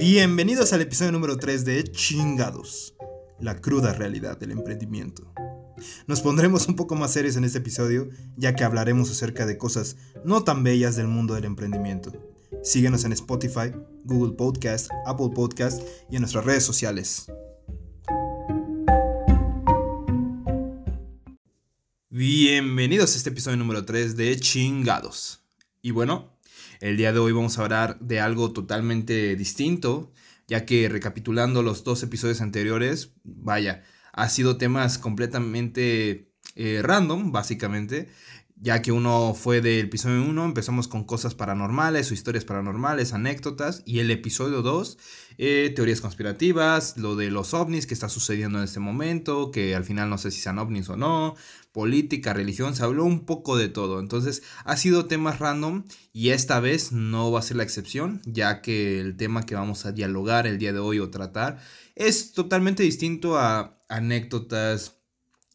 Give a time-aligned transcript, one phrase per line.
[0.00, 2.94] Bienvenidos al episodio número 3 de Chingados,
[3.38, 5.30] la cruda realidad del emprendimiento.
[6.06, 9.98] Nos pondremos un poco más serios en este episodio, ya que hablaremos acerca de cosas
[10.24, 12.12] no tan bellas del mundo del emprendimiento.
[12.62, 13.72] Síguenos en Spotify,
[14.04, 17.26] Google Podcast, Apple Podcast y en nuestras redes sociales.
[22.08, 25.44] Bienvenidos a este episodio número 3 de Chingados.
[25.82, 26.39] Y bueno,
[26.80, 30.12] el día de hoy vamos a hablar de algo totalmente distinto,
[30.48, 38.08] ya que recapitulando los dos episodios anteriores, vaya, ha sido temas completamente eh, random, básicamente,
[38.62, 43.82] ya que uno fue del episodio 1, empezamos con cosas paranormales o historias paranormales, anécdotas,
[43.86, 44.98] y el episodio 2,
[45.38, 49.84] eh, teorías conspirativas, lo de los ovnis que está sucediendo en este momento, que al
[49.84, 51.36] final no sé si sean ovnis o no,
[51.72, 53.98] política, religión, se habló un poco de todo.
[53.98, 58.60] Entonces ha sido temas random y esta vez no va a ser la excepción, ya
[58.60, 61.60] que el tema que vamos a dialogar el día de hoy o tratar
[61.94, 64.96] es totalmente distinto a anécdotas,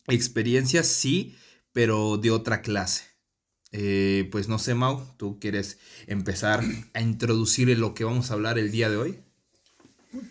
[0.08, 1.36] experiencias, sí,
[1.76, 3.04] pero de otra clase.
[3.74, 8.36] Eh, pues no sé, Mau, ¿tú quieres empezar a introducir en lo que vamos a
[8.36, 9.20] hablar el día de hoy?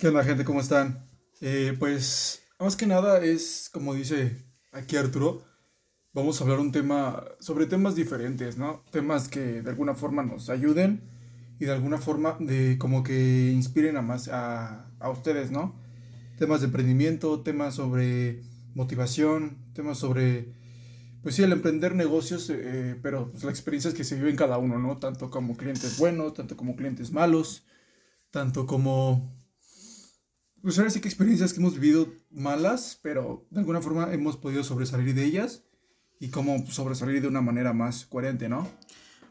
[0.00, 0.46] ¿Qué onda, gente?
[0.46, 1.06] ¿Cómo están?
[1.42, 5.44] Eh, pues, más que nada es, como dice aquí Arturo,
[6.14, 8.82] vamos a hablar un tema sobre temas diferentes, ¿no?
[8.90, 11.02] Temas que de alguna forma nos ayuden
[11.60, 15.78] y de alguna forma de como que inspiren a más a, a ustedes, ¿no?
[16.38, 18.40] Temas de emprendimiento, temas sobre
[18.74, 20.63] motivación, temas sobre,
[21.24, 24.78] pues sí, el emprender negocios, eh, pero pues, las experiencias que se viven cada uno,
[24.78, 24.98] ¿no?
[24.98, 27.64] Tanto como clientes buenos, tanto como clientes malos,
[28.30, 29.34] tanto como,
[30.60, 34.62] pues ahora sí que experiencias que hemos vivido malas, pero de alguna forma hemos podido
[34.64, 35.64] sobresalir de ellas
[36.20, 38.68] y cómo sobresalir de una manera más coherente, ¿no?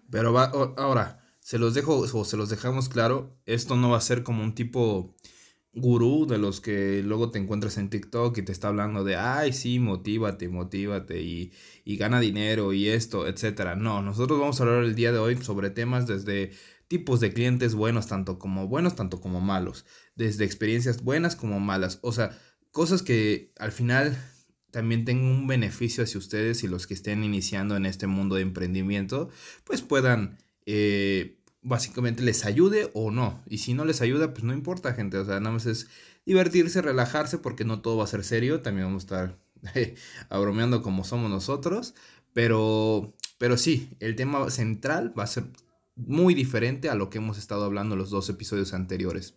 [0.10, 4.02] Pero va, ahora, se los dejo o se los dejamos claro, esto no va a
[4.02, 5.14] ser como un tipo
[5.74, 9.54] gurú de los que luego te encuentras en TikTok y te está hablando de, ay,
[9.54, 11.52] sí, motívate, motívate y,
[11.84, 13.76] y gana dinero y esto, etcétera.
[13.76, 16.52] No, nosotros vamos a hablar el día de hoy sobre temas desde
[16.88, 19.86] tipos de clientes buenos, tanto como buenos, tanto como malos,
[20.16, 22.38] desde experiencias buenas como malas, o sea,
[22.72, 24.16] cosas que al final
[24.70, 28.42] también tengan un beneficio hacia ustedes y los que estén iniciando en este mundo de
[28.42, 29.30] emprendimiento,
[29.64, 33.42] pues puedan, eh, básicamente les ayude o no.
[33.48, 35.18] Y si no les ayuda, pues no importa, gente.
[35.18, 35.88] O sea, nada más es
[36.26, 38.62] divertirse, relajarse, porque no todo va a ser serio.
[38.62, 39.40] También vamos a estar
[40.30, 41.96] abromeando como somos nosotros.
[42.34, 45.46] Pero, pero sí, el tema central va a ser
[45.96, 49.36] muy diferente a lo que hemos estado hablando los dos episodios anteriores.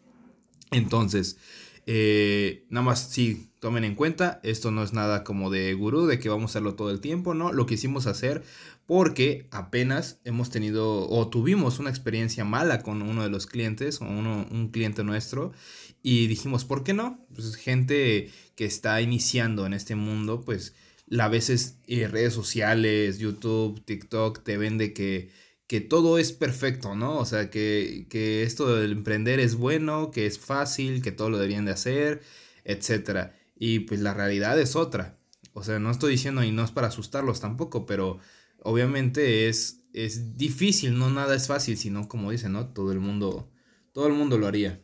[0.73, 1.39] Entonces,
[1.87, 6.19] eh, nada más sí, tomen en cuenta, esto no es nada como de gurú, de
[6.19, 7.53] que vamos a hacerlo todo el tiempo, ¿no?
[7.53, 8.43] Lo quisimos hacer
[8.87, 14.05] porque apenas hemos tenido o tuvimos una experiencia mala con uno de los clientes o
[14.05, 15.53] uno, un cliente nuestro
[16.03, 17.25] y dijimos, ¿por qué no?
[17.35, 20.75] Pues gente que está iniciando en este mundo, pues
[21.19, 25.31] a veces eh, redes sociales, YouTube, TikTok te vende que
[25.67, 27.19] que todo es perfecto, ¿no?
[27.19, 31.39] O sea, que, que esto del emprender es bueno, que es fácil, que todo lo
[31.39, 32.23] deberían de hacer,
[32.65, 33.33] etc.
[33.57, 35.19] Y pues la realidad es otra.
[35.55, 38.19] O sea, no estoy diciendo y no es para asustarlos tampoco, pero
[38.63, 42.69] obviamente es, es difícil, no nada es fácil, sino como dicen, ¿no?
[42.69, 43.51] Todo el mundo,
[43.93, 44.83] todo el mundo lo haría.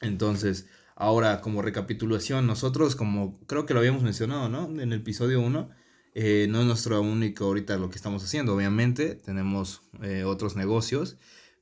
[0.00, 4.66] Entonces, ahora como recapitulación, nosotros como creo que lo habíamos mencionado, ¿no?
[4.66, 5.81] En el episodio 1
[6.14, 11.16] eh, no es nuestro único ahorita lo que estamos haciendo, obviamente, tenemos eh, otros negocios,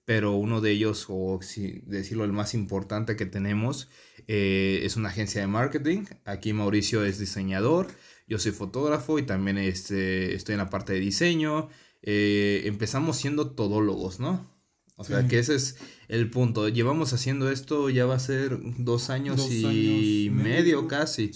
[0.05, 3.89] pero uno de ellos, o si decirlo el más importante que tenemos,
[4.27, 6.05] eh, es una agencia de marketing.
[6.25, 7.89] Aquí Mauricio es diseñador,
[8.27, 11.69] yo soy fotógrafo y también este, estoy en la parte de diseño.
[12.03, 14.51] empezamos siendo todólogos, ¿no?
[14.97, 15.77] O sea, que ese es
[16.09, 16.69] el punto.
[16.69, 21.31] Llevamos haciendo esto, ya va a ser dos años y medio, casi.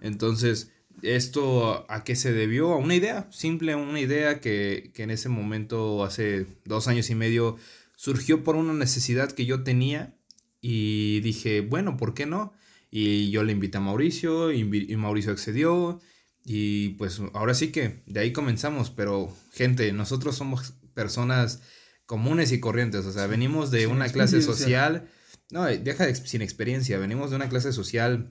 [0.00, 0.70] Entonces,
[1.02, 2.72] ¿Esto a qué se debió?
[2.72, 7.56] A una idea, simple una idea que, en ese momento, hace dos años y medio,
[7.96, 10.16] surgió por una necesidad que yo tenía
[10.60, 12.52] y dije, bueno, ¿por qué no?
[12.88, 14.64] Y yo le invité a Mauricio y,
[14.96, 16.00] Mauricio accedió
[16.44, 21.62] y pues ahora sí que de ahí comenzamos, pero gente, nosotros somos personas
[22.06, 25.08] comunes y corrientes, o sea, venimos de una clase social,
[25.50, 28.30] no, deja sin experiencia, venimos de una clase social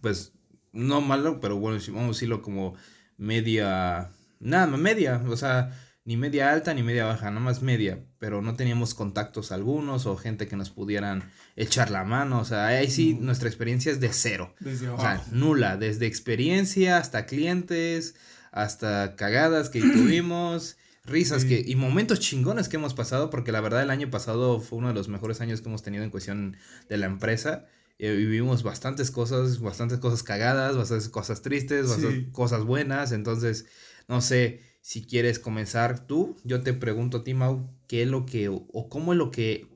[0.00, 0.32] pues
[0.76, 2.74] no malo, pero bueno, vamos a decirlo como
[3.16, 5.72] media, nada, media, o sea,
[6.04, 10.16] ni media alta ni media baja, nada más media, pero no teníamos contactos algunos o
[10.16, 14.12] gente que nos pudieran echar la mano, o sea, ahí sí nuestra experiencia es de
[14.12, 14.54] cero,
[14.94, 18.14] o sea, nula, desde experiencia hasta clientes,
[18.52, 20.76] hasta cagadas que tuvimos,
[21.06, 24.78] risas que, y momentos chingones que hemos pasado, porque la verdad el año pasado fue
[24.78, 26.56] uno de los mejores años que hemos tenido en cuestión
[26.88, 27.66] de la empresa.
[27.98, 33.12] Eh, vivimos bastantes cosas, bastantes cosas cagadas, bastantes cosas tristes, bastantes cosas buenas.
[33.12, 33.66] Entonces,
[34.08, 36.36] no sé si quieres comenzar tú.
[36.44, 39.68] Yo te pregunto a ti, Mau, ¿qué es lo que, o cómo es lo que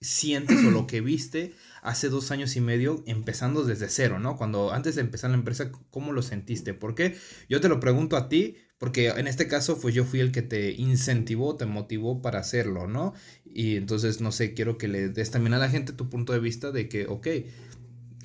[0.00, 4.36] sientes o lo que viste hace dos años y medio empezando desde cero, ¿no?
[4.36, 6.74] Cuando antes de empezar la empresa, ¿cómo lo sentiste?
[6.74, 7.16] ¿Por qué?
[7.48, 10.40] Yo te lo pregunto a ti porque en este caso, pues yo fui el que
[10.40, 13.12] te incentivó, te motivó para hacerlo, ¿no?
[13.52, 16.40] Y entonces, no sé, quiero que le des también a la gente tu punto de
[16.40, 17.26] vista de que, ok,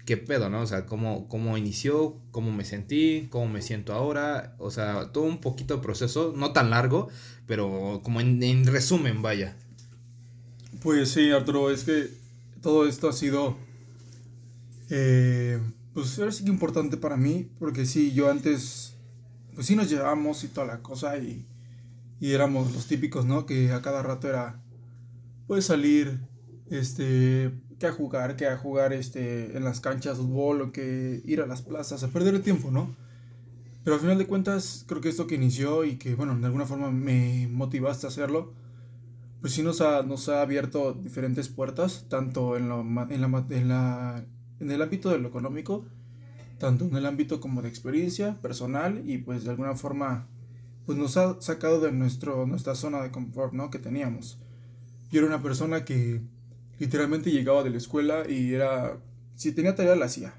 [0.06, 0.62] ¿qué pedo, no?
[0.62, 5.24] O sea, cómo, cómo inició, cómo me sentí, cómo me siento ahora, o sea, todo
[5.24, 7.10] un poquito de proceso, no tan largo,
[7.48, 9.58] pero como en, resumen, vaya.
[10.84, 12.10] Pues sí, Arturo, es que
[12.62, 13.58] todo esto ha sido,
[14.92, 15.60] eh,
[15.94, 18.96] pues ahora sí que importante para mí, porque sí, yo antes
[19.56, 21.46] pues sí nos llevábamos y toda la cosa y,
[22.20, 23.46] y éramos los típicos, ¿no?
[23.46, 24.62] Que a cada rato era,
[25.48, 26.20] pues salir,
[26.70, 31.22] este, que a jugar, que a jugar, este, en las canchas de fútbol o que
[31.26, 32.96] ir a las plazas, a perder el tiempo, ¿no?
[33.84, 36.66] Pero al final de cuentas, creo que esto que inició y que, bueno, de alguna
[36.66, 38.54] forma me motivaste a hacerlo,
[39.42, 43.68] pues sí nos ha, nos ha abierto diferentes puertas, tanto en, lo, en, la, en,
[43.68, 44.26] la,
[44.60, 45.86] en el ámbito de lo económico,
[46.58, 50.28] tanto en el ámbito como de experiencia personal y pues de alguna forma
[50.86, 53.70] pues nos ha sacado de nuestro, nuestra zona de confort, ¿no?
[53.70, 54.40] Que teníamos.
[55.16, 56.20] Yo era una persona que
[56.78, 59.00] literalmente llegaba de la escuela y era,
[59.34, 60.34] si tenía tarea la hacía,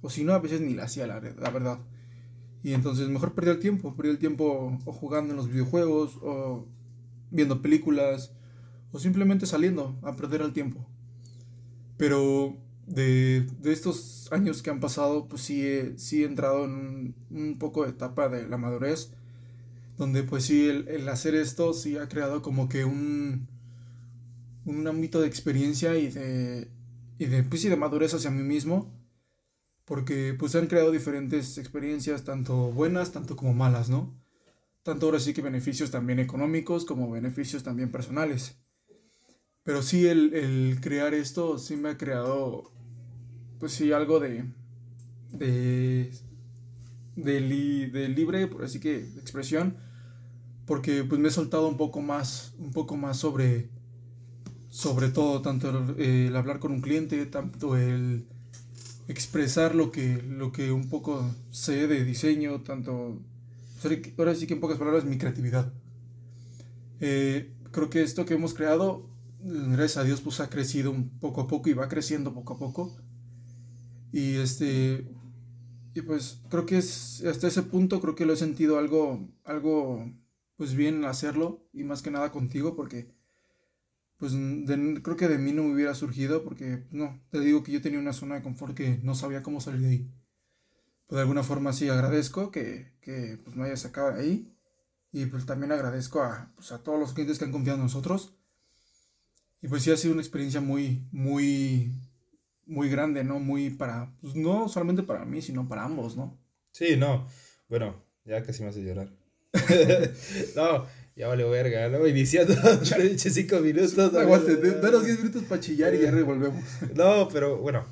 [0.00, 1.80] o si no, a veces ni la hacía, la, verdad.
[2.62, 6.68] Y entonces mejor perdía el tiempo, perdía el tiempo o jugando en los videojuegos, o
[7.32, 8.30] viendo películas,
[8.92, 10.86] o simplemente saliendo a perder el tiempo.
[11.96, 12.56] Pero
[12.86, 17.90] de, estos años que han pasado, pues sí he, sí entrado en un, poco de
[17.90, 19.10] etapa de la madurez,
[19.98, 23.48] donde pues sí el, hacer esto sí ha creado como que un,
[24.66, 26.68] un ámbito de experiencia y de,
[27.18, 28.92] y de, pues de madurez hacia mí mismo,
[29.86, 34.14] porque pues han creado diferentes experiencias, tanto buenas, tanto como malas, ¿no?
[34.82, 38.58] Tanto ahora sí que beneficios también económicos como beneficios también personales.
[39.62, 42.76] Pero sí, el, el crear esto sí me ha creado
[43.58, 44.44] pues sí, algo de,
[45.32, 46.12] de,
[47.16, 49.76] de, libre, por así que, expresión,
[50.66, 53.70] porque pues me he soltado un poco más, un poco más sobre,
[54.76, 58.26] sobre todo, tanto el, hablar con un cliente, tanto el
[59.08, 63.22] expresar lo que, lo que un poco sé de diseño, tanto,
[64.18, 65.72] ahora sí que en pocas palabras, mi creatividad.
[67.00, 69.08] Eh, creo que esto que hemos creado,
[69.40, 72.58] gracias a Dios, pues ha crecido un poco a poco y va creciendo poco a
[72.58, 72.94] poco.
[74.12, 75.08] Y este,
[75.94, 80.04] y pues creo que es, hasta ese punto creo que lo he sentido algo, algo,
[80.58, 83.15] pues bien hacerlo y más que nada contigo porque,
[84.18, 84.32] pues
[85.02, 87.98] creo que de mí no me hubiera surgido porque, no, te digo que yo tenía
[87.98, 90.12] una zona de confort que no sabía cómo salir de ahí.
[91.06, 94.56] Pues de alguna forma sí agradezco que, que pues, me haya sacado de ahí
[95.12, 98.36] y pues también agradezco a, pues, a todos los clientes que han confiado en nosotros.
[99.62, 101.92] Y pues sí ha sido una experiencia muy, muy,
[102.66, 103.38] muy grande, ¿no?
[103.38, 106.38] Muy para, pues no solamente para mí, sino para ambos, ¿no?
[106.72, 107.26] Sí, no.
[107.68, 109.10] Bueno, ya casi me hace llorar.
[110.56, 110.86] no,
[111.16, 112.06] ya vale verga, ¿no?
[112.06, 112.54] Iniciando,
[113.16, 113.98] cinco minutos.
[114.14, 116.62] Aguante, danos diez minutos para chillar y ya revolvemos.
[116.94, 117.86] no, pero bueno,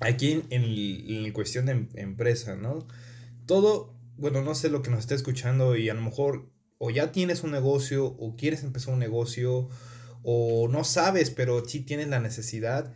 [0.00, 2.86] aquí en, en, cuestión de em, empresa, ¿no?
[3.46, 7.12] Todo, bueno, no sé lo que nos está escuchando y a lo mejor o ya
[7.12, 9.68] tienes un negocio o quieres empezar un negocio
[10.22, 12.94] o no sabes, pero sí tienes la necesidad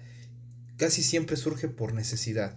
[0.76, 2.56] casi siempre surge por necesidad.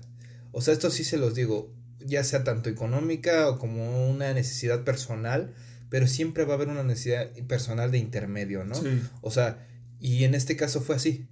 [0.52, 4.84] O sea, esto sí se los digo, ya sea tanto económica o como una necesidad
[4.84, 5.54] personal,
[5.90, 8.76] pero siempre va a haber una necesidad personal de intermedio, ¿no?
[9.22, 9.68] O sea,
[10.00, 11.28] y en este caso fue así.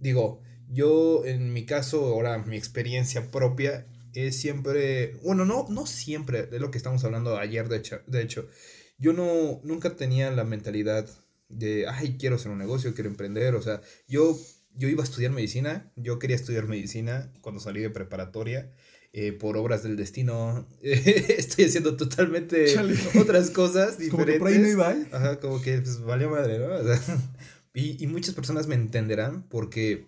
[0.00, 6.46] Digo, yo en mi caso, ahora mi experiencia propia es siempre, bueno, no, no siempre,
[6.46, 8.48] de lo que estamos hablando ayer, de hecho, de hecho,
[8.98, 11.08] yo no, nunca tenía la mentalidad
[11.48, 14.36] de, ay, quiero hacer un negocio, quiero emprender, o sea, yo
[14.76, 18.70] yo iba a estudiar medicina, yo quería estudiar medicina cuando salí de preparatoria.
[19.18, 22.76] Eh, por obras del destino, estoy haciendo totalmente
[23.18, 24.10] otras cosas diferentes.
[24.10, 24.94] Como que por ahí no iba.
[25.10, 26.66] Ajá, como que pues valió madre, ¿no?
[27.74, 30.06] y, y muchas personas me entenderán porque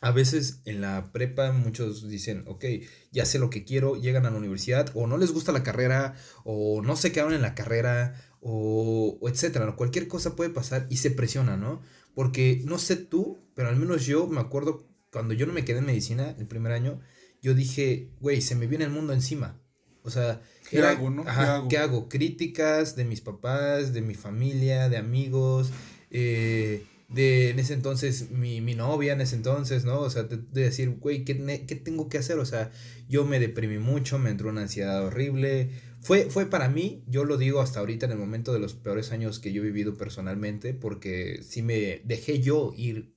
[0.00, 2.64] a veces en la prepa muchos dicen, ok,
[3.12, 6.16] ya sé lo que quiero, llegan a la universidad, o no les gusta la carrera,
[6.42, 9.76] o no se quedaron en la carrera, o, o etcétera.
[9.76, 11.80] Cualquier cosa puede pasar y se presiona, ¿no?
[12.12, 15.78] Porque no sé tú, pero al menos yo me acuerdo cuando yo no me quedé
[15.78, 17.00] en medicina el primer año,
[17.42, 19.60] yo dije, güey, se me viene el mundo encima.
[20.04, 21.24] O sea, ¿Qué hago, no?
[21.68, 22.08] ¿Qué, hago?
[22.08, 25.70] Críticas de mis papás, de mi familia, de amigos,
[26.10, 30.00] eh, de en ese entonces mi, novia, en ese entonces, ¿no?
[30.00, 32.38] O sea, de, decir, güey, ¿qué, ¿qué, tengo que hacer?
[32.38, 32.70] O sea,
[33.08, 35.70] yo me deprimí mucho, me entró una ansiedad horrible.
[36.00, 39.12] Fue, fue para mí, yo lo digo hasta ahorita en el momento de los peores
[39.12, 43.14] años que yo he vivido personalmente, porque sí me dejé yo ir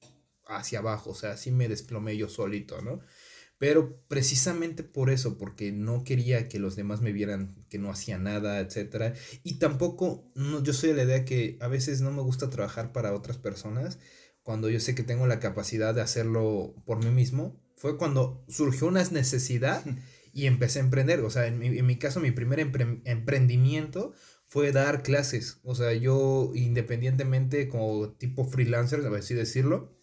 [0.47, 2.99] hacia abajo, o sea, sí me desplomé yo solito, ¿no?
[3.57, 8.17] Pero precisamente por eso, porque no quería que los demás me vieran que no hacía
[8.17, 9.15] nada, etc.
[9.43, 12.91] Y tampoco, no, yo soy de la idea que a veces no me gusta trabajar
[12.91, 13.97] para otras personas
[14.43, 17.59] cuando yo sé que tengo la capacidad de hacerlo por mí mismo.
[17.77, 19.83] Fue cuando surgió una necesidad
[20.33, 21.21] y empecé a emprender.
[21.21, 24.13] O sea, en mi, en mi caso, mi primer emprendimiento
[24.47, 25.59] fue dar clases.
[25.63, 29.97] O sea, yo independientemente como tipo freelancer, a así decirlo,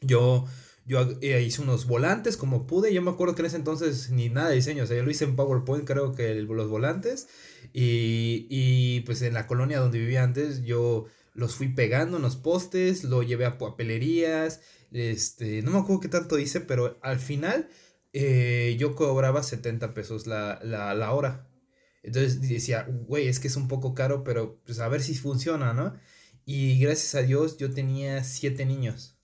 [0.00, 0.46] yo
[0.86, 2.92] yo eh, hice unos volantes como pude.
[2.92, 4.84] Yo me acuerdo que en ese entonces ni nada de diseño.
[4.84, 7.28] O sea, yo lo hice en PowerPoint, creo que los volantes.
[7.72, 12.36] Y, y pues en la colonia donde vivía antes, yo los fui pegando en los
[12.36, 14.60] postes, lo llevé a papelerías.
[14.92, 17.68] Este, no me acuerdo qué tanto hice, pero al final
[18.12, 21.48] eh, yo cobraba 70 pesos la, la, la hora.
[22.02, 25.72] Entonces decía, güey, es que es un poco caro, pero pues a ver si funciona,
[25.72, 25.94] ¿no?
[26.44, 29.18] Y gracias a Dios yo tenía siete niños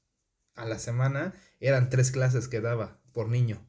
[0.54, 3.66] a la semana eran tres clases que daba por niño.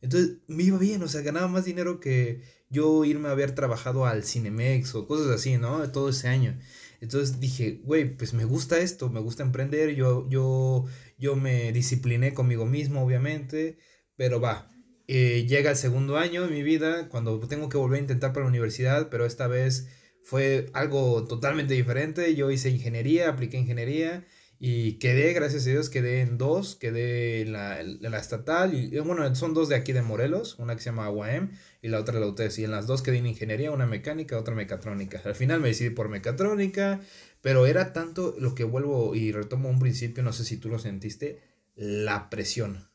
[0.00, 4.06] Entonces me iba bien, o sea, ganaba más dinero que yo irme a haber trabajado
[4.06, 5.90] al Cinemex o cosas así, ¿no?
[5.92, 6.58] Todo ese año.
[7.00, 10.86] Entonces dije, güey, pues me gusta esto, me gusta emprender, yo, yo,
[11.18, 13.78] yo me discipliné conmigo mismo, obviamente,
[14.16, 14.70] pero va,
[15.06, 18.44] eh, llega el segundo año de mi vida, cuando tengo que volver a intentar para
[18.44, 19.88] la universidad, pero esta vez
[20.22, 24.24] fue algo totalmente diferente, yo hice ingeniería, apliqué ingeniería
[24.66, 29.34] y quedé, gracias a Dios, quedé en dos, quedé en la, la estatal, y bueno,
[29.34, 31.50] son dos de aquí de Morelos, una que se llama UAM
[31.82, 34.54] y la otra la UTES, y en las dos quedé en ingeniería, una mecánica, otra
[34.54, 35.20] mecatrónica.
[35.22, 37.02] Al final me decidí por mecatrónica,
[37.42, 40.78] pero era tanto lo que vuelvo y retomo un principio, no sé si tú lo
[40.78, 41.42] sentiste,
[41.74, 42.88] la presión.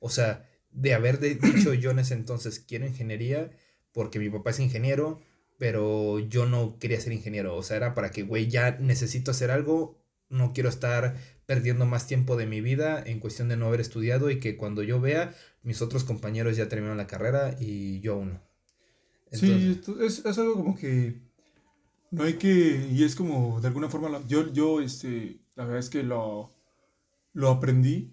[0.00, 3.50] O sea, de haber dicho yo en ese entonces quiero ingeniería,
[3.92, 5.22] porque mi papá es ingeniero,
[5.56, 9.50] pero yo no quería ser ingeniero, o sea, era para que, güey, ya necesito hacer
[9.50, 9.96] algo
[10.30, 11.16] no quiero estar
[11.46, 14.82] perdiendo más tiempo de mi vida en cuestión de no haber estudiado y que cuando
[14.82, 18.40] yo vea, mis otros compañeros ya terminaron la carrera y yo aún no.
[19.32, 21.20] sí, es, es, algo como que
[22.10, 25.90] no hay que, y es como de alguna forma, yo, yo este, la verdad es
[25.90, 26.52] que lo,
[27.32, 28.12] lo aprendí,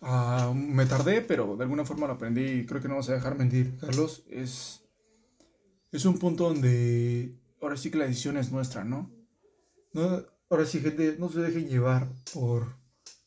[0.00, 3.14] uh, me tardé, pero de alguna forma lo aprendí y creo que no vas a
[3.14, 4.82] dejar mentir, Carlos, es,
[5.92, 9.10] es un punto donde ahora sí que la decisión es nuestra, ¿no?
[9.92, 12.76] No, Ahora sí, gente, no se dejen llevar por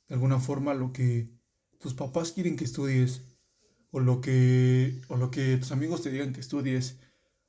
[0.08, 1.30] de alguna forma lo que
[1.78, 3.24] tus papás quieren que estudies,
[3.92, 6.98] o lo que, o lo que tus amigos te digan que estudies,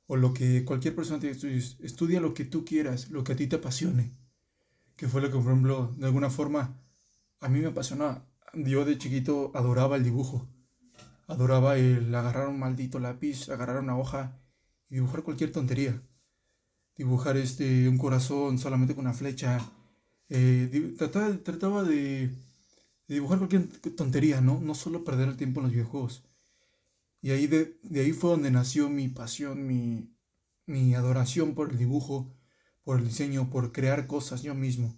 [0.07, 1.77] o lo que cualquier persona te diga que estudies.
[1.79, 4.13] Estudia lo que tú quieras, lo que a ti te apasione.
[4.97, 6.77] Que fue lo que, por ejemplo, de alguna forma
[7.39, 8.27] a mí me apasionaba.
[8.53, 10.49] Yo de chiquito adoraba el dibujo.
[11.27, 14.37] Adoraba el agarrar un maldito lápiz, agarrar una hoja
[14.89, 16.01] y dibujar cualquier tontería
[17.01, 19.59] dibujar este, un corazón solamente con una flecha.
[20.29, 22.29] Eh, trataba, trataba de,
[23.07, 24.61] dibujar cualquier tontería, ¿no?
[24.61, 26.23] No solo perder el tiempo en los videojuegos.
[27.23, 30.13] Y ahí de, ahí fue donde nació mi pasión, mi,
[30.67, 32.31] mi adoración por el dibujo,
[32.83, 34.95] por el diseño, por crear cosas yo mismo.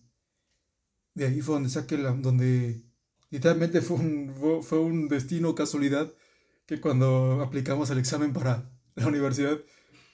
[1.13, 2.83] De ahí fue donde saqué donde
[3.29, 6.11] literalmente fue un, fue un destino, casualidad,
[6.65, 9.57] que cuando aplicamos el examen para la universidad,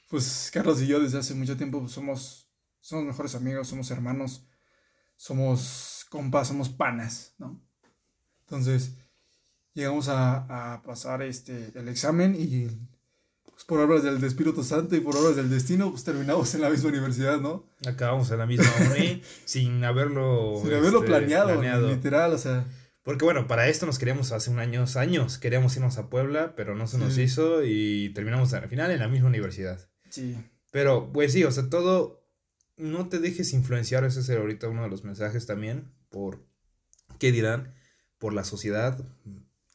[0.09, 2.51] pues Carlos y yo desde hace mucho tiempo pues, somos,
[2.81, 4.45] somos mejores amigos, somos hermanos,
[5.15, 7.63] somos compas, somos panas, ¿no?
[8.41, 8.95] Entonces,
[9.73, 12.67] llegamos a, pasar este, el examen y
[13.45, 16.71] pues, por obras del Espíritu Santo y por obras del destino, pues terminamos en la
[16.71, 17.69] misma universidad, ¿no?
[17.85, 20.59] Acabamos en la misma uni sin haberlo...
[20.63, 22.65] Sin haberlo este, planeado, literal, o sea...
[23.03, 26.75] Porque bueno, para esto nos queríamos hace un años, años, queríamos irnos a Puebla, pero
[26.75, 29.88] no se nos hizo y terminamos al final en la misma universidad.
[30.09, 30.37] Sí.
[30.71, 32.25] Pero, pues sí, o sea, todo,
[32.77, 36.45] no te dejes influenciar, ese es ahorita uno de los mensajes también, por,
[37.19, 37.73] ¿qué dirán?
[38.17, 39.03] Por la sociedad.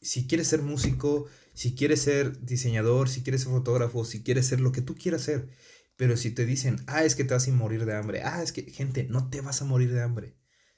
[0.00, 4.60] Si quieres ser músico, si quieres ser diseñador, si quieres ser fotógrafo, si quieres ser
[4.60, 5.48] lo que tú quieras ser,
[5.96, 8.52] pero si te dicen, ah, es que te vas a morir de hambre, ah, es
[8.52, 10.36] que, gente, no te vas a morir de hambre.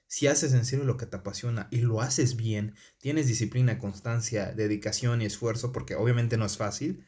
[0.09, 4.53] Si haces en serio lo que te apasiona y lo haces bien, tienes disciplina, constancia,
[4.53, 7.05] dedicación y esfuerzo, porque obviamente no es fácil,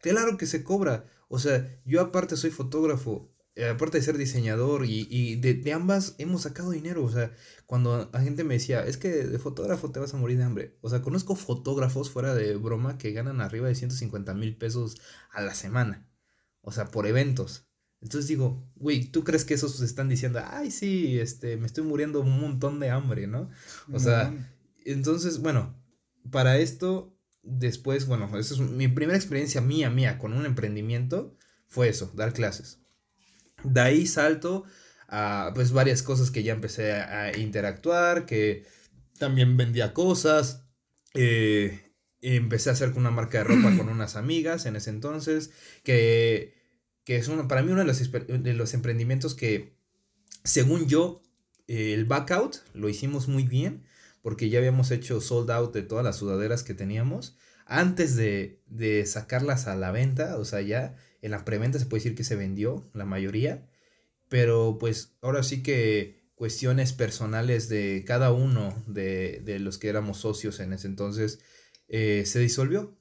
[0.00, 1.06] claro que se cobra.
[1.34, 6.42] O sea, yo aparte soy fotógrafo, eh, aparte de ser diseñador y, de, ambas hemos
[6.42, 7.02] sacado dinero.
[7.02, 7.32] O sea,
[7.64, 10.76] cuando la gente me decía, es que de fotógrafo te vas a morir de hambre.
[10.82, 14.96] O sea, conozco fotógrafos fuera de broma que ganan arriba de 150 mil pesos
[15.30, 16.06] a la semana.
[16.60, 17.66] O sea, por eventos.
[18.02, 22.20] Entonces digo, güey, ¿tú crees que esos están diciendo, ay, sí, este, me estoy muriendo
[22.20, 23.48] un montón de hambre, ¿no?
[23.90, 24.34] O sea,
[24.84, 25.82] entonces, bueno,
[26.30, 31.36] para esto, después, bueno, esa es mi primera experiencia mía, mía, con un emprendimiento,
[31.68, 32.80] fue eso, dar clases.
[33.64, 34.64] De ahí salto
[35.08, 38.66] a, pues, varias cosas que ya empecé a, interactuar, que
[39.18, 40.64] también vendía cosas,
[41.14, 45.50] eh, empecé a hacer una marca de ropa con unas amigas en ese entonces,
[45.84, 46.62] que
[47.04, 49.76] que es uno, para mí uno de los, de los emprendimientos que,
[50.44, 51.22] según yo,
[51.66, 53.84] el backout lo hicimos muy bien,
[54.22, 57.36] porque ya habíamos hecho sold out de todas las sudaderas que teníamos.
[57.66, 62.02] Antes de, de sacarlas a la venta, o sea, ya en la preventa se puede
[62.02, 63.68] decir que se vendió la mayoría,
[64.28, 70.18] pero pues ahora sí que cuestiones personales de cada uno de, de los que éramos
[70.18, 71.40] socios en ese entonces
[71.88, 72.98] eh, se disolvió.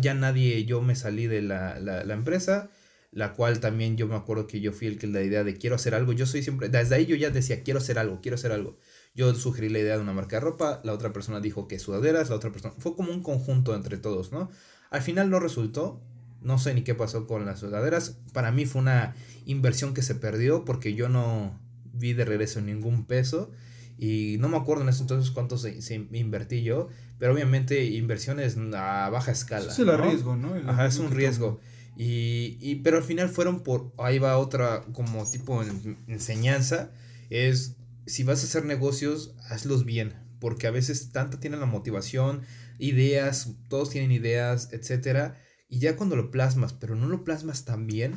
[0.00, 2.70] ya nadie, yo me salí de la, la, la empresa,
[3.12, 5.76] la cual también yo me acuerdo que yo fui el que la idea de quiero
[5.76, 8.52] hacer algo, yo soy siempre, desde ahí yo ya decía quiero hacer algo, quiero hacer
[8.52, 8.78] algo.
[9.16, 12.28] Yo sugerí la idea de una marca de ropa, la otra persona dijo que sudaderas,
[12.28, 14.50] la otra persona, fue como un conjunto entre todos, ¿no?
[14.90, 16.02] Al final no resultó,
[16.42, 20.14] no sé ni qué pasó con las sudaderas, para mí fue una inversión que se
[20.14, 21.58] perdió porque yo no
[21.94, 23.50] vi de regreso ningún peso
[23.98, 25.78] y no me acuerdo en ese entonces cuánto se,
[26.12, 29.72] invertí yo, pero obviamente inversiones a baja escala.
[29.72, 30.54] Es el riesgo, ¿no?
[30.70, 31.58] Ajá, es un riesgo.
[31.96, 35.62] Y, y, pero al final fueron por, ahí va otra como tipo
[36.06, 36.90] enseñanza,
[37.30, 42.42] es si vas a hacer negocios, hazlos bien, porque a veces tanto tienen la motivación,
[42.78, 47.86] ideas, todos tienen ideas, etcétera, y ya cuando lo plasmas, pero no lo plasmas tan
[47.86, 48.14] bien,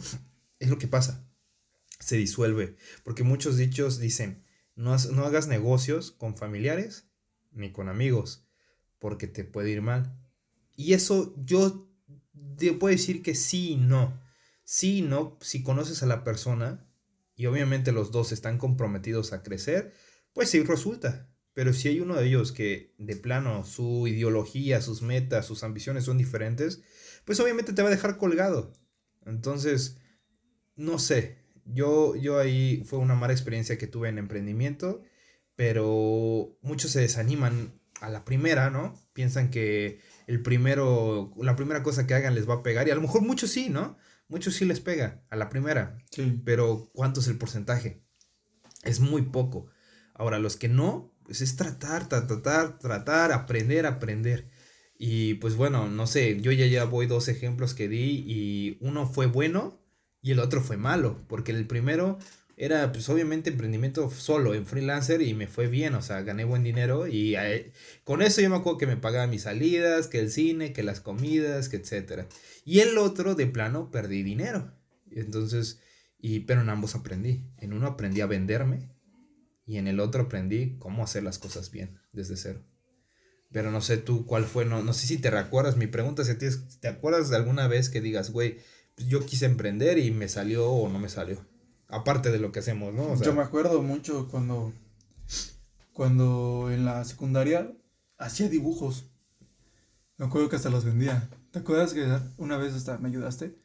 [0.59, 1.27] es lo que pasa,
[1.99, 7.09] se disuelve, porque muchos dichos dicen, no, no hagas negocios con familiares
[7.51, 8.47] ni con amigos,
[8.99, 10.17] porque te puede ir mal.
[10.75, 11.89] Y eso yo
[12.57, 14.21] te puedo decir que sí y no.
[14.63, 16.88] Sí y no, si conoces a la persona
[17.39, 19.93] y obviamente los dos están comprometidos a crecer,
[20.33, 21.31] pues sí resulta.
[21.53, 26.03] Pero si hay uno de ellos que de plano su ideología, sus metas, sus ambiciones
[26.03, 26.81] son diferentes,
[27.23, 28.73] pues obviamente te va a dejar colgado.
[29.25, 29.95] Entonces,
[30.75, 35.01] no sé, yo, yo ahí fue una mala experiencia que tuve en emprendimiento,
[35.55, 39.01] pero muchos se desaniman a la primera, ¿no?
[39.13, 42.89] Piensan que el primero, la primera cosa que hagan les va a pegar.
[42.89, 43.97] Y a lo mejor muchos sí, ¿no?
[44.29, 45.97] Muchos sí les pega a la primera.
[46.11, 46.41] Sí.
[46.45, 48.03] Pero ¿cuánto es el porcentaje?
[48.83, 49.67] Es muy poco.
[50.13, 54.49] Ahora, los que no, pues es tratar, tratar, tratar, aprender, aprender.
[54.97, 59.07] Y pues bueno, no sé, yo ya, ya voy dos ejemplos que di y uno
[59.07, 59.79] fue bueno
[60.21, 62.19] y el otro fue malo, porque el primero
[62.61, 66.61] era pues obviamente emprendimiento solo en freelancer y me fue bien, o sea, gané buen
[66.61, 67.71] dinero y eh,
[68.03, 70.99] con eso yo me acuerdo que me pagaba mis salidas, que el cine, que las
[70.99, 72.27] comidas, que etcétera.
[72.65, 74.73] Y el otro de plano perdí dinero.
[75.09, 75.79] Entonces,
[76.19, 77.45] y pero en ambos aprendí.
[77.59, 78.89] En uno aprendí a venderme
[79.65, 82.61] y en el otro aprendí cómo hacer las cosas bien desde cero.
[83.53, 86.27] Pero no sé tú cuál fue, no, no sé si te recuerdas, mi pregunta es
[86.27, 88.57] si te acuerdas de alguna vez que digas, güey,
[88.95, 91.47] pues yo quise emprender y me salió o no me salió
[91.89, 93.19] aparte de lo que hacemos, ¿no?
[93.21, 94.71] Yo me acuerdo mucho cuando,
[95.91, 97.71] cuando en la secundaria
[98.17, 99.05] hacía dibujos.
[100.17, 101.29] Me acuerdo que hasta los vendía.
[101.51, 102.05] ¿Te acuerdas que
[102.37, 103.55] una vez hasta me ayudaste?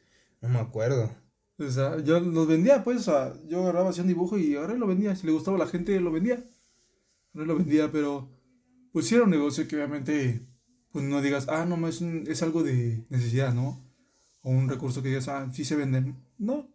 [0.41, 1.11] No me acuerdo.
[1.57, 4.73] O sea, yo los vendía, pues, o sea, yo agarraba, hacía un dibujo y ahora
[4.73, 5.15] lo vendía.
[5.15, 6.43] Si le gustaba a la gente, lo vendía.
[7.33, 8.29] No lo vendía, pero
[8.91, 10.41] pues sí era un negocio que obviamente,
[10.91, 13.81] pues no digas, ah, no, es, es algo de necesidad, ¿no?
[14.41, 16.15] O un recurso que digas, ah, sí se venden.
[16.37, 16.67] No,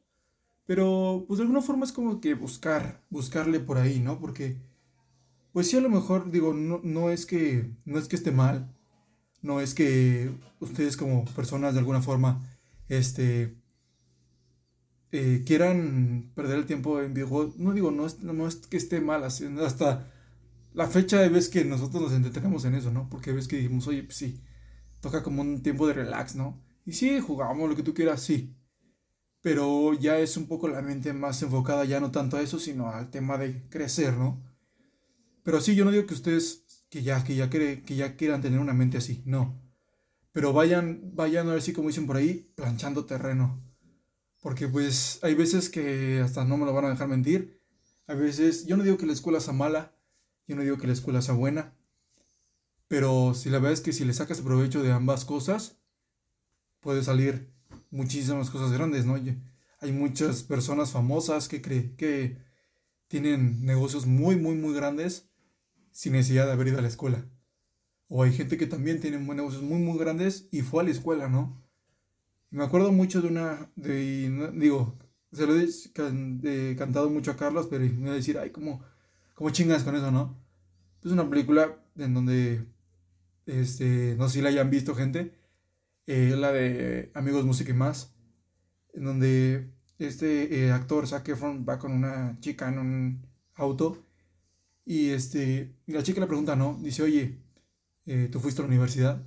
[0.71, 4.21] pero, pues de alguna forma es como que buscar, buscarle por ahí, ¿no?
[4.21, 4.57] Porque,
[5.53, 8.73] pues sí, a lo mejor, digo, no, no es que, no es que esté mal,
[9.43, 10.31] no es que
[10.61, 12.49] ustedes como personas de alguna forma,
[12.89, 13.57] este,
[15.11, 17.57] eh, quieran perder el tiempo en videojuegos.
[17.57, 20.09] No digo, no es, no es que esté mal, hasta
[20.73, 23.09] la fecha de vez que nosotros nos entretenemos en eso, ¿no?
[23.11, 24.41] Porque ves que dijimos, oye, pues sí,
[25.01, 26.63] toca como un tiempo de relax, ¿no?
[26.87, 28.55] Y sí, jugamos lo que tú quieras, sí
[29.41, 32.91] pero ya es un poco la mente más enfocada ya no tanto a eso, sino
[32.91, 34.43] al tema de crecer, ¿no?
[35.43, 38.59] Pero sí, yo no digo que ustedes que ya, que ya, que ya quieran tener
[38.59, 39.61] una mente así, no.
[40.33, 43.63] Pero vayan, vayan a ver si como dicen por ahí, planchando terreno.
[44.41, 47.61] Porque pues hay veces que hasta no me lo van a dejar mentir.
[48.07, 49.95] A veces, yo no digo que la escuela sea mala,
[50.47, 51.75] yo no digo que la escuela sea buena.
[52.89, 55.79] Pero si la verdad es que si le sacas provecho de ambas cosas,
[56.81, 57.53] puede salir
[57.91, 59.19] muchísimas cosas grandes, ¿no?
[59.81, 62.39] Hay muchas personas famosas que, creen que
[63.09, 65.31] tienen negocios muy, muy, muy grandes
[65.91, 67.27] sin necesidad de haber ido a la escuela.
[68.09, 71.29] O hay gente que también tiene negocios muy, muy grandes y fue a la escuela,
[71.29, 71.63] ¿no?
[72.51, 74.99] Me acuerdo mucho de una, de, digo,
[75.33, 78.83] se lo he cantado mucho a Carlos, pero me voy a decir, ay, ¿cómo,
[79.35, 80.37] cómo chingas con eso, no?
[81.05, 82.67] Es una película en donde,
[83.47, 85.40] este, no sé si la hayan visto gente,
[86.13, 88.13] eh, la de Amigos, Música y Más,
[88.95, 94.05] en donde este eh, actor, Zac Efron, va con una chica en un auto
[94.85, 96.77] y, este, y la chica le pregunta, ¿no?
[96.83, 97.39] Dice, oye,
[98.07, 99.23] eh, ¿tú fuiste a la universidad?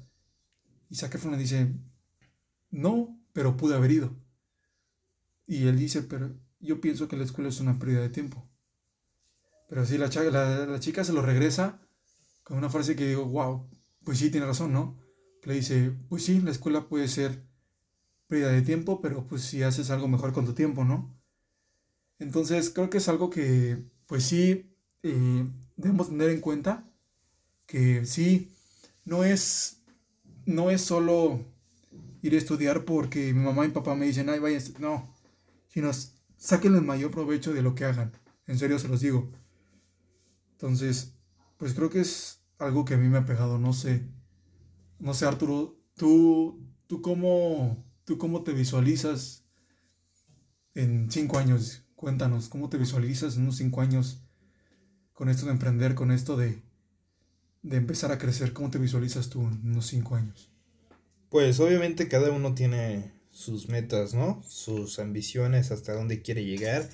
[0.90, 1.72] Y Zac Efron le dice,
[2.70, 4.18] no, pero pude haber ido.
[5.48, 8.46] Y él dice, pero yo pienso que la escuela es una pérdida de tiempo.
[9.70, 11.80] Pero sí, la, la, chica se lo regresa
[12.44, 13.70] con una frase que digo, wow,
[14.04, 15.02] pues sí, tiene razón, ¿no?
[15.46, 17.44] Le dice, pues sí, la escuela puede ser
[18.28, 21.14] pérdida de tiempo, pero pues si haces algo mejor con tu tiempo, ¿no?
[22.20, 26.90] Entonces creo que es algo que, pues sí, eh, debemos tener en cuenta
[27.66, 28.52] que sí,
[29.06, 29.84] no es,
[30.46, 31.46] no es solo
[32.22, 35.14] ir a estudiar porque mi mamá y papá me dicen, ay, vaya, no,
[35.68, 35.92] sino
[36.38, 38.14] saquen el mayor provecho de lo que hagan,
[38.48, 39.30] en serio se los digo.
[40.54, 41.14] Entonces,
[41.58, 44.08] pues creo que es algo que a mí me ha pegado, no sé,
[45.04, 49.44] no sé Arturo, tú, tú cómo, tú cómo te visualizas
[50.76, 54.24] en cinco años, cuéntanos, ¿cómo te visualizas en unos cinco años
[55.12, 56.64] con esto de emprender, con esto de,
[57.64, 58.54] de empezar a crecer?
[58.54, 60.50] ¿Cómo te visualizas tú en unos cinco años?
[61.30, 64.42] Pues obviamente cada uno tiene sus metas, ¿no?
[64.48, 66.90] Sus ambiciones, hasta dónde quiere llegar.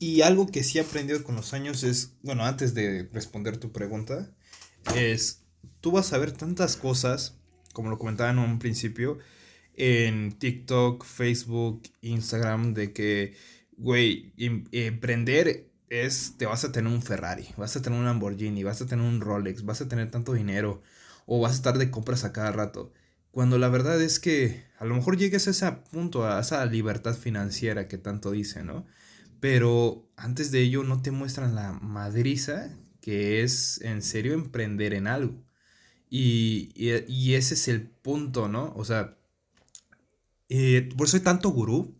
[0.00, 3.70] Y algo que sí he aprendido con los años es, bueno, antes de responder tu
[3.70, 4.34] pregunta,
[4.96, 5.46] es,
[5.80, 7.35] tú vas a ver tantas cosas,
[7.76, 9.18] como lo comentaba en un principio,
[9.74, 13.36] en TikTok, Facebook, Instagram, de que,
[13.76, 18.64] güey, em, emprender es, te vas a tener un Ferrari, vas a tener un Lamborghini,
[18.64, 20.80] vas a tener un Rolex, vas a tener tanto dinero,
[21.26, 22.94] o vas a estar de compras a cada rato.
[23.30, 27.14] Cuando la verdad es que a lo mejor llegues a ese punto, a esa libertad
[27.14, 28.86] financiera que tanto dice, ¿no?
[29.40, 32.70] Pero antes de ello no te muestran la madriza
[33.02, 35.45] que es en serio emprender en algo.
[36.10, 38.72] Y, ese es el punto, ¿no?
[38.76, 39.16] O sea,
[40.48, 41.94] eh, por eso hay tanto gurú,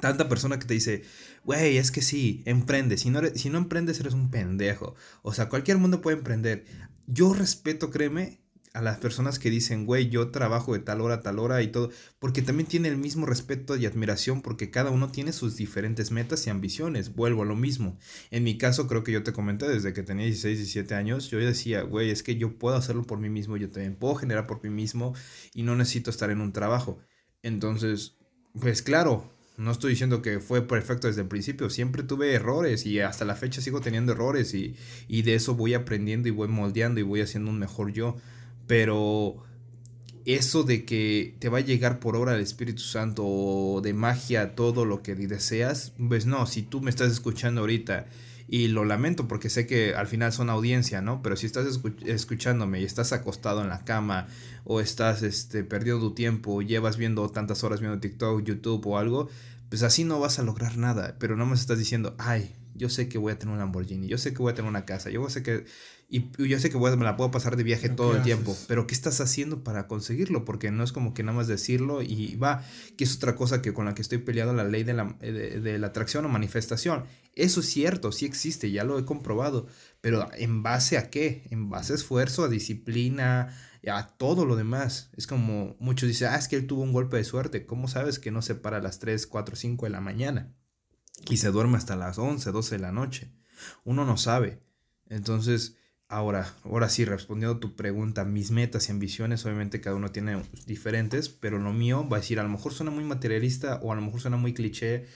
[0.00, 1.04] tanta persona que te dice,
[1.44, 2.96] güey, es que sí, emprende.
[2.98, 4.94] Si no, si no emprendes, eres un pendejo.
[5.22, 6.64] O sea, cualquier mundo puede emprender.
[7.06, 8.41] Yo respeto, créeme,
[8.74, 11.68] a las personas que dicen, güey, yo trabajo de tal hora a tal hora y
[11.68, 16.10] todo, porque también tiene el mismo respeto y admiración porque cada uno tiene sus diferentes
[16.10, 17.14] metas y ambiciones.
[17.14, 17.98] Vuelvo a lo mismo.
[18.30, 21.38] En mi caso, creo que yo te comenté desde que tenía 16, 17 años, yo
[21.38, 24.62] decía, güey, es que yo puedo hacerlo por mí mismo, yo también puedo generar por
[24.62, 25.14] mí mismo
[25.52, 26.98] y no necesito estar en un trabajo.
[27.42, 28.16] Entonces,
[28.58, 33.00] pues claro, no estoy diciendo que fue perfecto desde el principio, siempre tuve errores y
[33.00, 34.76] hasta la fecha sigo teniendo errores y,
[35.08, 38.16] y de eso voy aprendiendo y voy moldeando y voy haciendo un mejor yo.
[38.66, 39.42] Pero
[40.24, 44.54] eso de que te va a llegar por obra del Espíritu Santo o de magia
[44.54, 48.06] todo lo que deseas, pues no, si tú me estás escuchando ahorita
[48.48, 51.22] y lo lamento porque sé que al final son audiencia, ¿no?
[51.22, 51.66] Pero si estás
[52.04, 54.28] escuchándome y estás acostado en la cama
[54.64, 58.98] o estás este, perdiendo tu tiempo, o llevas viendo tantas horas viendo TikTok, YouTube o
[58.98, 59.28] algo,
[59.68, 63.08] pues así no vas a lograr nada, pero no me estás diciendo, ay, yo sé
[63.08, 65.28] que voy a tener un Lamborghini, yo sé que voy a tener una casa, yo
[65.30, 65.64] sé que
[66.14, 68.92] y yo sé que me la puedo pasar de viaje todo el tiempo, pero ¿qué
[68.92, 70.44] estás haciendo para conseguirlo?
[70.44, 72.62] Porque no es como que nada más decirlo y va,
[72.98, 75.78] que es otra cosa que con la que estoy peleando, la ley de la, de,
[75.78, 77.04] la atracción o manifestación.
[77.34, 79.68] Eso es cierto, sí existe, ya lo he comprobado,
[80.02, 81.44] pero ¿en base a qué?
[81.48, 83.56] En base a esfuerzo, a disciplina,
[83.90, 85.08] a todo lo demás.
[85.16, 87.64] Es como muchos dicen, ah, es que él tuvo un golpe de suerte.
[87.64, 90.52] ¿Cómo sabes que no se para a las 3, 4, 5 de la mañana?
[91.30, 93.32] Y se duerme hasta las 11, 12 de la noche.
[93.84, 94.60] Uno no sabe.
[95.08, 95.76] Entonces,
[96.12, 100.42] Ahora, ahora sí, respondiendo a tu pregunta, mis metas y ambiciones, obviamente cada uno tiene
[100.66, 103.94] diferentes, pero lo mío va a decir, a lo mejor suena muy materialista o a
[103.94, 105.06] lo mejor suena muy cliché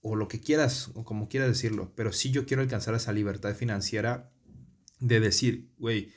[0.00, 3.54] o lo que quieras o como quieras decirlo, pero sí yo quiero alcanzar esa libertad
[3.54, 4.32] financiera
[4.98, 6.14] de decir, güey,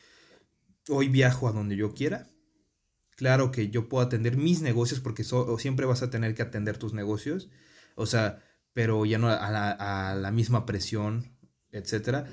[0.88, 2.30] hoy viajo a donde yo quiera.
[3.18, 5.26] Claro que yo puedo atender mis negocios porque
[5.58, 7.50] siempre vas a tener que atender tus negocios,
[7.96, 11.38] o sea, pero ya no a la, a la misma presión,
[11.74, 12.26] etcétera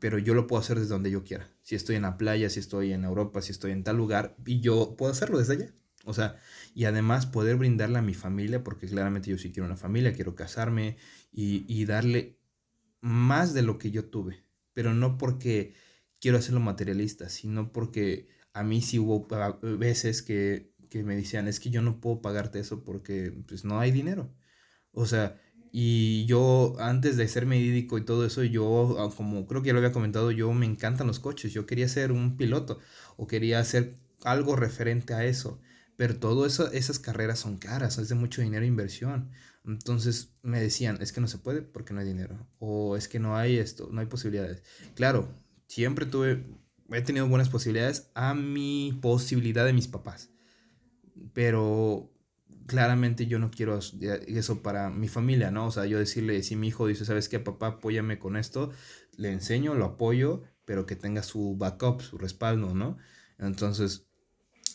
[0.00, 1.48] pero yo lo puedo hacer desde donde yo quiera.
[1.62, 4.60] Si estoy en la playa, si estoy en Europa, si estoy en tal lugar, y
[4.60, 5.72] yo puedo hacerlo desde allá.
[6.04, 6.36] O sea,
[6.74, 10.34] y además poder brindarle a mi familia, porque claramente yo sí quiero una familia, quiero
[10.34, 10.96] casarme
[11.32, 12.38] y, darle
[13.00, 14.44] más de lo que yo tuve.
[14.72, 15.74] Pero no porque
[16.20, 19.26] quiero hacerlo materialista, sino porque a mí sí hubo
[19.78, 23.80] veces que, que me decían, es que yo no puedo pagarte eso porque pues no
[23.80, 24.32] hay dinero.
[24.92, 25.40] O sea,
[25.80, 29.72] y yo, antes de ser médico y todo eso, yo, ah, como creo que ya
[29.74, 31.52] lo había comentado, yo me encantan los coches.
[31.52, 32.80] Yo quería ser un piloto
[33.16, 35.60] o quería hacer algo referente a eso.
[35.94, 39.30] Pero todo eso, esas carreras son caras, es de mucho dinero de inversión.
[39.64, 42.44] Entonces me decían, es que no se puede porque no hay dinero.
[42.58, 44.64] O es que no hay esto, no hay posibilidades.
[44.96, 45.28] Claro,
[45.68, 46.44] siempre tuve,
[46.90, 50.30] he tenido buenas posibilidades a mi posibilidad de mis papás.
[51.34, 52.12] Pero
[52.68, 55.66] claramente yo no quiero eso para mi familia, ¿no?
[55.66, 58.70] O sea, yo decirle, si mi hijo dice, ¿sabes qué, papá, apóyame con esto?
[59.16, 62.98] Le enseño, lo apoyo, pero que tenga su backup, su respaldo, ¿no?
[63.38, 64.06] Entonces,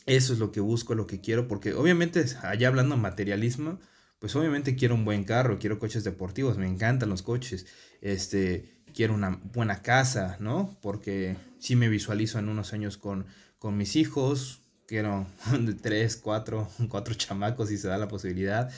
[0.08, 3.80] eso es lo que busco, lo que quiero, porque obviamente, allá hablando materialismo,
[4.18, 7.68] pues obviamente quiero un buen carro, quiero coches deportivos, me encantan los coches,
[8.02, 10.78] este, quiero una buena casa, ¿no?
[10.82, 13.28] Porque sí me visualizo en unos años con,
[13.60, 15.28] con mis hijos, quiero
[15.82, 18.72] tres, cuatro, cuatro chamacos si se da la posibilidad.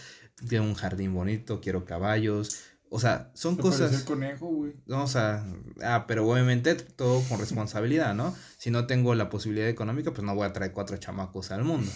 [0.48, 2.64] Quiero un jardín bonito, quiero caballos.
[2.90, 4.04] O sea, son cosas.
[4.04, 4.74] Conejo, güey.
[4.86, 5.46] No, o sea,
[5.82, 8.36] ah, pero obviamente todo con responsabilidad, ¿no?
[8.58, 11.92] Si no tengo la posibilidad económica, pues no voy a traer cuatro chamacos al mundo.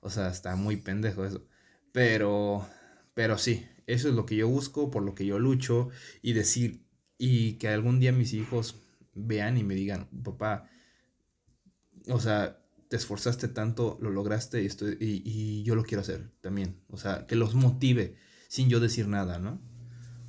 [0.00, 1.46] O sea, está muy pendejo eso.
[1.92, 2.66] Pero,
[3.14, 5.88] pero sí, eso es lo que yo busco, por lo que yo lucho
[6.22, 6.84] y decir,
[7.18, 8.82] y que algún día mis hijos
[9.14, 10.68] vean y me digan, papá,
[12.08, 12.63] o sea,
[12.94, 16.76] te esforzaste tanto, lo lograste y, estoy, y, yo lo quiero hacer también.
[16.90, 18.14] O sea, que los motive
[18.46, 19.60] sin yo decir nada, ¿no?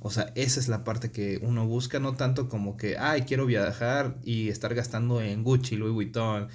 [0.00, 3.46] O sea, esa es la parte que uno busca, no tanto como que, ay, quiero
[3.46, 6.48] viajar y estar gastando en Gucci, Louis Vuitton,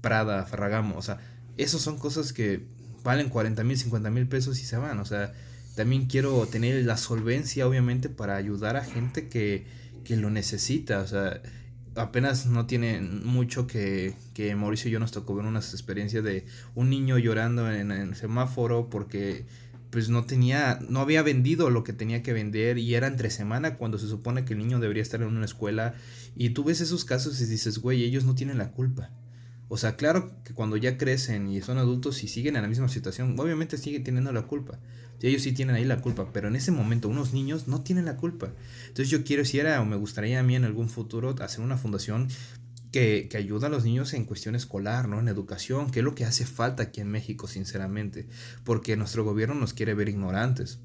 [0.00, 0.96] Prada, Ferragamo.
[0.96, 1.18] O sea,
[1.58, 2.66] esas son cosas que
[3.04, 4.98] valen 40 mil, 50 mil pesos y se van.
[5.00, 5.34] O sea,
[5.76, 9.66] también quiero tener la solvencia, obviamente, para ayudar a gente que,
[10.02, 11.00] que lo necesita.
[11.00, 11.42] O sea,
[11.98, 16.46] apenas no tiene mucho que, que Mauricio y yo nos tocó ver unas experiencias de
[16.74, 19.46] un niño llorando en, el semáforo porque
[19.90, 23.76] pues no tenía, no había vendido lo que tenía que vender y era entre semana
[23.76, 25.94] cuando se supone que el niño debería estar en una escuela
[26.36, 29.10] y tú ves esos casos y dices, güey, ellos no tienen la culpa.
[29.68, 32.88] O sea, claro que cuando ya crecen y son adultos y siguen en la misma
[32.88, 34.78] situación, obviamente siguen teniendo la culpa.
[35.20, 38.16] Ellos sí tienen ahí la culpa, pero en ese momento unos niños no tienen la
[38.16, 38.52] culpa.
[38.82, 41.76] Entonces yo quiero, si era o me gustaría a mí en algún futuro hacer una
[41.76, 42.28] fundación
[42.92, 45.18] que, que ayuda a los niños en cuestión escolar, ¿no?
[45.18, 48.28] En educación, que es lo que hace falta aquí en México, sinceramente,
[48.64, 50.78] porque nuestro gobierno nos quiere ver ignorantes.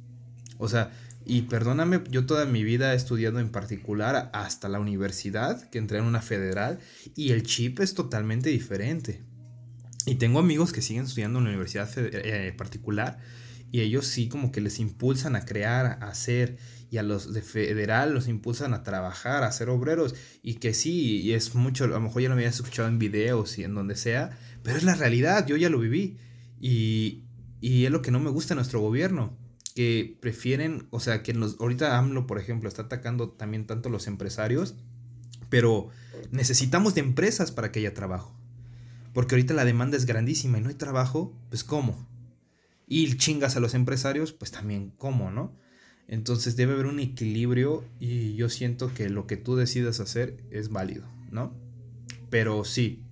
[0.58, 0.91] O sea,
[1.26, 6.00] y perdóname, yo toda mi vida he estudiado en particular hasta la universidad, que entré
[6.00, 6.80] en una federal,
[7.15, 9.22] y el chip es totalmente diferente.
[10.06, 13.19] Y tengo amigos que siguen estudiando en la universidad eh, particular
[13.74, 16.58] y ellos sí como que les impulsan a crear, a hacer,
[16.92, 21.22] y a los de federal los impulsan a trabajar, a ser obreros, y que sí,
[21.22, 23.96] y es mucho, a lo mejor ya lo habías escuchado en videos y en donde
[23.96, 26.20] sea, pero es la realidad, yo ya lo viví,
[26.62, 27.24] y,
[27.62, 29.36] y es lo que no me gusta de nuestro gobierno,
[29.74, 34.06] que prefieren, o sea, que nos, ahorita AMLO, por ejemplo, está atacando también tanto los
[34.06, 34.76] empresarios,
[35.50, 35.90] pero
[36.30, 38.38] necesitamos de empresas para que haya trabajo.
[39.14, 42.08] Porque ahorita la demanda es grandísima y no hay trabajo, pues ¿cómo?
[42.88, 45.58] Y chingas a los empresarios, pues también ¿cómo, no?
[46.08, 50.69] Entonces debe haber un equilibrio y yo siento que lo que tú decidas hacer es
[50.69, 51.56] válido, ¿no?
[52.30, 53.04] Pero sí,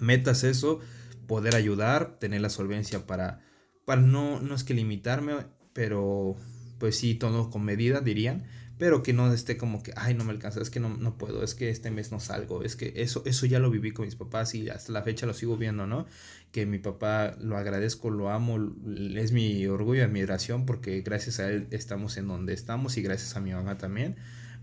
[0.00, 0.80] metas eso,
[1.26, 3.40] poder ayudar, tener la solvencia para,
[3.84, 5.34] para no, no es que limitarme,
[5.72, 6.36] pero
[6.78, 8.46] pues sí, todo con medida, dirían,
[8.80, 11.44] pero que no esté como que, ay, no me alcanza, es que no, no puedo,
[11.44, 14.16] es que este mes no salgo, es que eso, eso ya lo viví con mis
[14.16, 16.06] papás y hasta la fecha lo sigo viendo, ¿no?
[16.50, 18.72] Que mi papá lo agradezco, lo amo,
[19.16, 23.40] es mi orgullo admiración porque gracias a él estamos en donde estamos y gracias a
[23.40, 24.16] mi mamá también,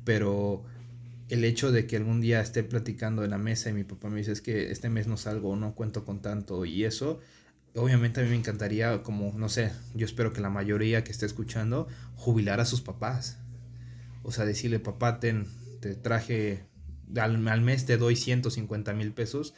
[0.03, 0.65] pero
[1.29, 4.17] el hecho de que algún día esté platicando en la mesa y mi papá me
[4.17, 7.19] dice es que este mes no salgo, no cuento con tanto y eso,
[7.75, 11.27] obviamente a mí me encantaría, como, no sé, yo espero que la mayoría que esté
[11.27, 13.37] escuchando, jubilar a sus papás.
[14.27, 15.45] O sea, decirle, papá, ten,
[15.79, 16.65] te traje,
[17.15, 19.53] al, mes te doy 150 mil pesos.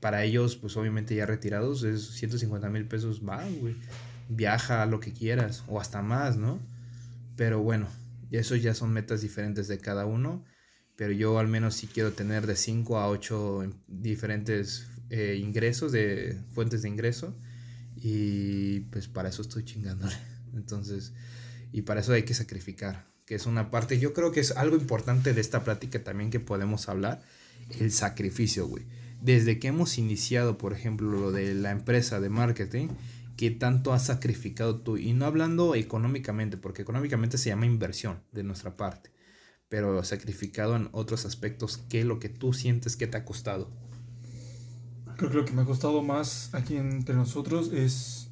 [0.00, 3.74] Para ellos, pues obviamente ya retirados, es 150 mil pesos, va, güey.
[4.28, 6.60] Viaja lo que quieras, o hasta más, ¿no?
[7.36, 7.88] Pero bueno,
[8.30, 10.44] eso ya son metas diferentes de cada uno.
[10.96, 16.38] Pero yo al menos sí quiero tener de 5 a 8 diferentes eh, ingresos, de
[16.52, 17.34] fuentes de ingreso.
[17.96, 20.16] Y pues para eso estoy chingándole.
[20.54, 21.14] Entonces,
[21.72, 24.76] y para eso hay que sacrificar, que es una parte, yo creo que es algo
[24.76, 27.20] importante de esta plática también que podemos hablar,
[27.80, 28.84] el sacrificio, güey.
[29.20, 32.88] Desde que hemos iniciado, por ejemplo, lo de la empresa de marketing,
[33.36, 34.96] ¿qué tanto has sacrificado tú?
[34.96, 39.10] Y no hablando económicamente, porque económicamente se llama inversión de nuestra parte,
[39.68, 43.72] pero sacrificado en otros aspectos, ¿qué es lo que tú sientes que te ha costado?
[45.16, 48.28] Creo que lo que me ha costado más aquí entre nosotros es,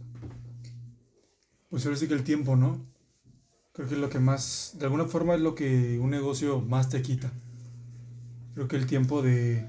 [1.68, 2.93] pues ahora sí que el tiempo, ¿no?
[3.74, 7.02] Creo que lo que más, de alguna forma es lo que un negocio más te
[7.02, 7.32] quita.
[8.54, 9.68] Creo que el tiempo de,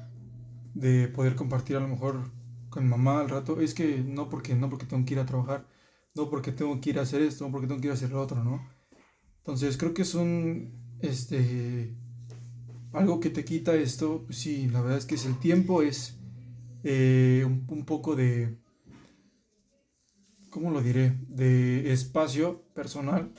[0.76, 2.32] de poder compartir a lo mejor
[2.70, 5.66] con mamá al rato, es que no porque, no porque tengo que ir a trabajar,
[6.14, 8.12] no porque tengo que ir a hacer esto, no porque tengo que ir a hacer
[8.12, 8.70] lo otro, ¿no?
[9.38, 11.96] Entonces creo que es un, este,
[12.94, 16.20] algo que te quita esto, pues sí, la verdad es que es el tiempo, es
[16.84, 18.60] eh, un, un poco de,
[20.52, 21.18] ¿cómo lo diré?
[21.28, 23.32] De espacio personal,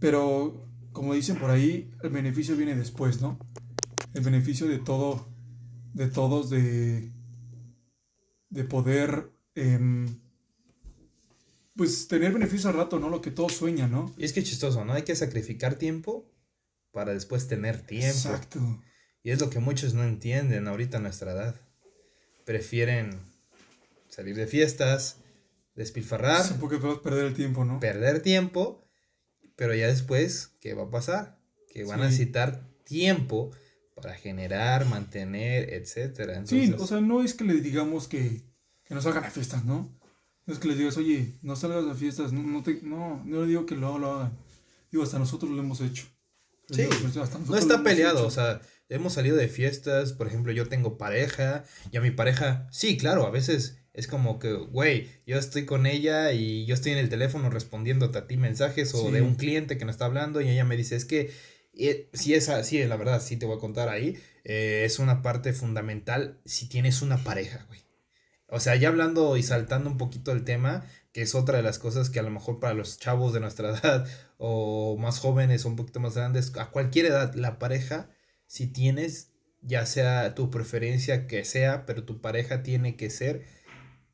[0.00, 3.38] pero como dicen por ahí, el beneficio viene después, ¿no?
[4.14, 5.28] El beneficio de todo,
[5.94, 7.12] de todos, de,
[8.48, 10.08] de poder, em,
[11.76, 13.08] pues tener beneficio al rato, ¿no?
[13.08, 14.12] Lo que todos sueñan, ¿no?
[14.18, 14.94] Y es que chistoso, ¿no?
[14.94, 16.28] Hay que sacrificar tiempo
[16.90, 18.08] para después tener tiempo.
[18.08, 18.82] Exacto.
[19.22, 21.60] Y es lo que muchos no entienden ahorita a nuestra edad.
[22.44, 23.20] Prefieren
[24.08, 25.18] salir de fiestas,
[25.74, 26.42] despilfarrar.
[26.42, 27.78] Sí, porque vas a perder el tiempo, ¿no?
[27.78, 28.89] Perder tiempo,
[29.60, 31.38] pero ya después, ¿qué va a pasar?
[31.68, 33.50] Que van a necesitar tiempo
[33.94, 36.46] para generar, mantener, etcétera.
[36.46, 38.40] Sí, o sea, no es que le digamos que,
[38.84, 39.94] que no salgan a fiestas, ¿no?
[40.46, 43.42] No es que les digas, oye, no salgas a fiestas, no, no, te, no, no
[43.42, 44.38] le digo que lo, lo hagan.
[44.90, 46.06] Digo, hasta nosotros lo hemos hecho.
[46.70, 46.88] Sí,
[47.46, 51.98] no está peleado, o sea, hemos salido de fiestas, por ejemplo, yo tengo pareja y
[51.98, 56.32] a mi pareja, sí, claro, a veces es como que, güey, yo estoy con ella
[56.32, 59.84] y yo estoy en el teléfono respondiéndote a ti mensajes o de un cliente que
[59.84, 61.30] nos está hablando y ella me dice, es que
[61.74, 65.22] eh, si es así, la verdad, sí te voy a contar ahí, eh, es una
[65.22, 67.80] parte fundamental si tienes una pareja, güey.
[68.48, 71.78] O sea, ya hablando y saltando un poquito el tema, que es otra de las
[71.78, 74.06] cosas que a lo mejor para los chavos de nuestra edad
[74.38, 78.10] o más jóvenes o un poquito más grandes, a cualquier edad, la pareja,
[78.46, 83.44] si tienes, ya sea tu preferencia que sea, pero tu pareja tiene que ser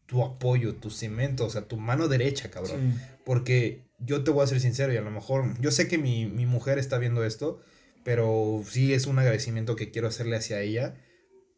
[0.06, 3.00] tu apoyo, tu cemento, o sea, tu mano derecha, cabrón.
[3.24, 6.26] Porque yo te voy a ser sincero y a lo mejor, yo sé que mi,
[6.26, 7.60] mi mujer está viendo esto,
[8.04, 10.94] pero sí es un agradecimiento que quiero hacerle hacia ella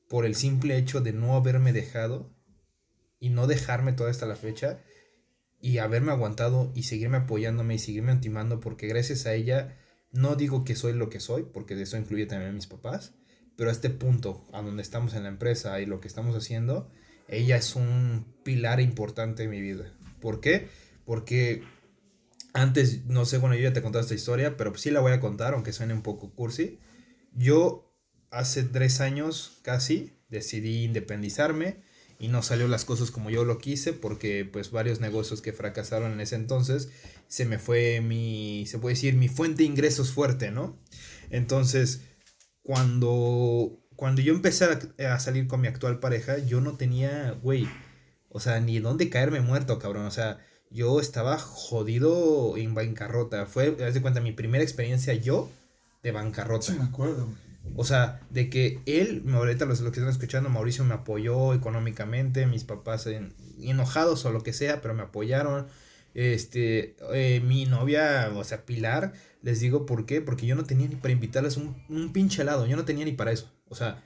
[0.08, 2.30] por el simple hecho de no haberme dejado
[3.20, 4.80] y no dejarme toda esta la fecha
[5.60, 9.76] y haberme aguantado y seguirme apoyándome y seguirme intimando porque gracias a ella
[10.12, 13.14] no digo que soy lo que soy porque eso incluye también a mis papás
[13.56, 16.90] pero a este punto a donde estamos en la empresa y lo que estamos haciendo
[17.28, 20.68] ella es un pilar importante en mi vida ¿por qué?
[21.04, 21.62] porque
[22.52, 25.20] antes no sé bueno yo ya te he esta historia pero sí la voy a
[25.20, 26.78] contar aunque suene un poco cursi
[27.34, 27.94] yo
[28.30, 31.82] hace tres años casi decidí independizarme
[32.20, 36.12] y no salió las cosas como yo lo quise porque pues varios negocios que fracasaron
[36.12, 36.88] en ese entonces
[37.28, 40.78] se me fue mi, se puede decir, mi fuente de ingresos fuerte, ¿no?
[41.30, 42.02] Entonces,
[42.62, 44.64] cuando, cuando yo empecé
[45.04, 47.68] a, salir con mi actual pareja, yo no tenía, güey,
[48.28, 50.38] o sea, ni dónde caerme muerto, cabrón, o sea,
[50.70, 55.50] yo estaba jodido en bancarrota, fue, haz de cuenta, mi primera experiencia yo
[56.04, 56.66] de bancarrota.
[56.66, 57.38] Sí, me acuerdo, güey.
[57.74, 62.62] O sea, de que él, ahorita los, que están escuchando, Mauricio me apoyó económicamente, mis
[62.62, 63.08] papás
[63.60, 65.66] enojados o lo que sea, pero me apoyaron.
[66.14, 70.86] Este, eh, mi novia, o sea, Pilar, les digo por qué, porque yo no tenía
[70.86, 73.57] ni para invitarles un, un pinche helado, yo no tenía ni para eso.
[73.68, 74.04] O sea,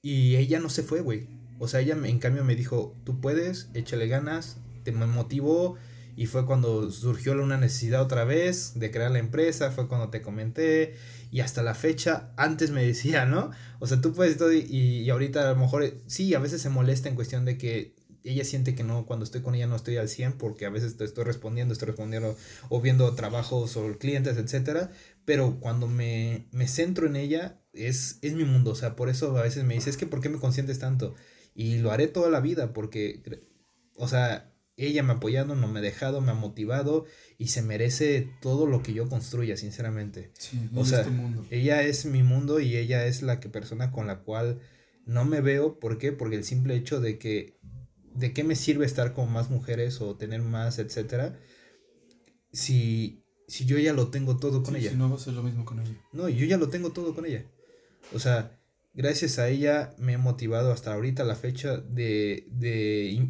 [0.00, 1.28] y ella no se fue, güey.
[1.58, 5.76] O sea, ella en cambio me dijo, tú puedes, échale ganas, te motivó,
[6.16, 10.22] y fue cuando surgió una necesidad otra vez de crear la empresa, fue cuando te
[10.22, 10.94] comenté
[11.30, 13.50] y hasta la fecha antes me decía, ¿no?
[13.78, 16.68] O sea, tú puedes todo y, y ahorita a lo mejor sí, a veces se
[16.68, 17.94] molesta en cuestión de que
[18.24, 20.96] ella siente que no, cuando estoy con ella no estoy al 100 porque a veces
[20.96, 22.36] te estoy respondiendo, estoy respondiendo
[22.68, 24.90] o viendo trabajos o clientes, etcétera,
[25.24, 29.36] pero cuando me, me centro en ella es, es mi mundo, o sea, por eso
[29.36, 31.14] a veces me dice, es que ¿por qué me consientes tanto?
[31.54, 33.22] Y lo haré toda la vida porque,
[33.96, 37.04] o sea, ella me ha apoyado, no me ha dejado, me ha motivado
[37.38, 40.32] y se merece todo lo que yo construya, sinceramente.
[40.38, 41.46] Sí, o sea, mundo.
[41.50, 44.60] ella es mi mundo y ella es la que persona con la cual
[45.04, 46.12] no me veo, ¿por qué?
[46.12, 47.58] Porque el simple hecho de que
[48.14, 51.38] de qué me sirve estar con más mujeres o tener más, etcétera,
[52.52, 54.90] si si yo ya lo tengo todo con ella.
[54.90, 55.94] Si no va a ser lo mismo con ella.
[56.12, 57.44] No, yo ya lo tengo todo con ella.
[58.12, 58.58] O sea,
[58.94, 63.28] gracias a ella me he motivado hasta ahorita la fecha de, de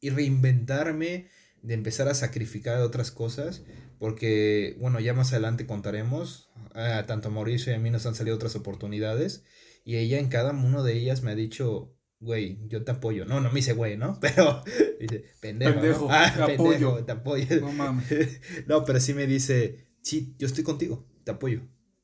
[0.00, 1.28] y reinventarme,
[1.62, 3.64] de empezar a sacrificar otras cosas,
[3.98, 8.14] porque, bueno, ya más adelante contaremos, a tanto a Mauricio y a mí nos han
[8.14, 9.44] salido otras oportunidades,
[9.84, 13.24] y ella en cada uno de ellas me ha dicho, güey, yo te apoyo.
[13.24, 14.18] No, no me dice güey, ¿no?
[14.20, 14.62] Pero
[15.00, 15.72] dice, pendejo.
[15.72, 17.04] Pendejo, ah, te apoyo.
[17.04, 17.60] te apoyo.
[17.60, 18.40] No mames.
[18.66, 21.62] no, pero sí me dice, sí, yo estoy contigo, te apoyo.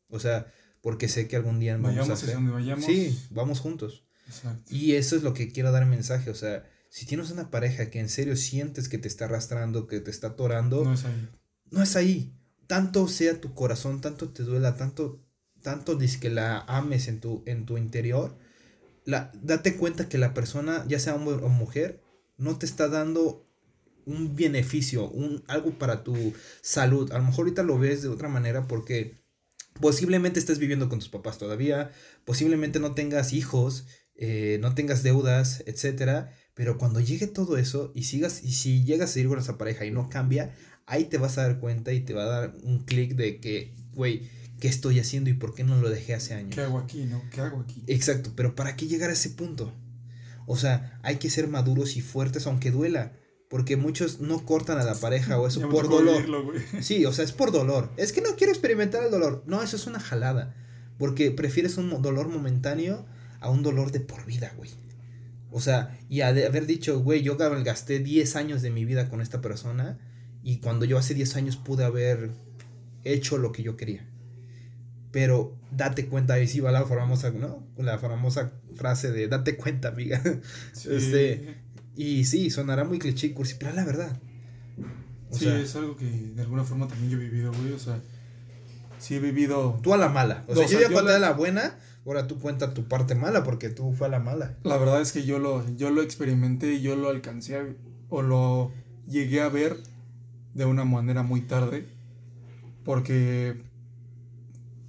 [0.08, 0.52] O sea,
[0.84, 2.36] porque sé que algún día vamos a hacer.
[2.38, 2.84] vayamos.
[2.84, 4.04] Sí, vamos juntos.
[4.28, 4.62] Exacto.
[4.68, 8.00] Y eso es lo que quiero dar mensaje, o sea, si tienes una pareja que
[8.00, 11.28] en serio sientes que te está arrastrando, que te está atorando, no es ahí.
[11.70, 12.34] No es ahí.
[12.66, 15.24] Tanto sea tu corazón, tanto te duela, tanto,
[15.62, 18.36] tanto que la ames en tu, en tu interior,
[19.06, 22.02] la, date cuenta que la persona, ya sea hombre o mujer,
[22.36, 23.48] no te está dando
[24.04, 27.10] un beneficio, un, algo para tu salud.
[27.10, 29.23] A lo mejor ahorita lo ves de otra manera porque
[29.80, 31.90] posiblemente estés viviendo con tus papás todavía,
[32.24, 36.32] posiblemente no tengas hijos, eh, no tengas deudas, etcétera.
[36.54, 39.84] Pero cuando llegue todo eso y sigas, y si llegas a seguir con esa pareja
[39.84, 40.54] y no cambia,
[40.86, 43.74] ahí te vas a dar cuenta y te va a dar un clic de que,
[43.92, 46.54] güey, ¿qué estoy haciendo y por qué no lo dejé hace años?
[46.54, 47.22] ¿Qué hago aquí, no?
[47.30, 47.82] ¿Qué hago aquí?
[47.88, 49.74] Exacto, pero ¿para qué llegar a ese punto?
[50.46, 53.12] O sea, hay que ser maduros y fuertes aunque duela.
[53.54, 56.24] Porque muchos no cortan a la pareja o eso por dolor.
[56.80, 57.88] sí, o sea, es por dolor.
[57.96, 59.44] Es que no quiero experimentar el dolor.
[59.46, 60.56] No, eso es una jalada.
[60.98, 63.06] Porque prefieres un dolor momentáneo
[63.38, 64.70] a un dolor de por vida, güey.
[65.52, 69.40] O sea, y haber dicho, güey, yo gasté 10 años de mi vida con esta
[69.40, 70.00] persona
[70.42, 72.32] y cuando yo hace 10 años pude haber
[73.04, 74.04] hecho lo que yo quería.
[75.12, 77.64] Pero date cuenta, ahí sí va la famosa, ¿no?
[77.76, 80.20] La famosa frase de date cuenta, amiga.
[80.90, 81.62] Este,
[81.96, 84.20] y sí, sonará muy cliché, cursi, pero es la verdad.
[85.30, 87.72] sí, es algo que de alguna forma también yo he vivido, güey.
[87.72, 88.00] O sea,
[88.98, 89.78] sí he vivido.
[89.82, 90.44] Tú a la mala.
[90.48, 91.18] O sea, yo ya conté la...
[91.18, 94.56] la buena, ahora tú cuenta tu parte mala, porque tú fue a la mala.
[94.64, 97.76] La verdad es que yo lo, yo lo experimenté y yo lo alcancé
[98.08, 98.72] o lo
[99.08, 99.76] llegué a ver
[100.54, 101.86] de una manera muy tarde.
[102.84, 103.62] Porque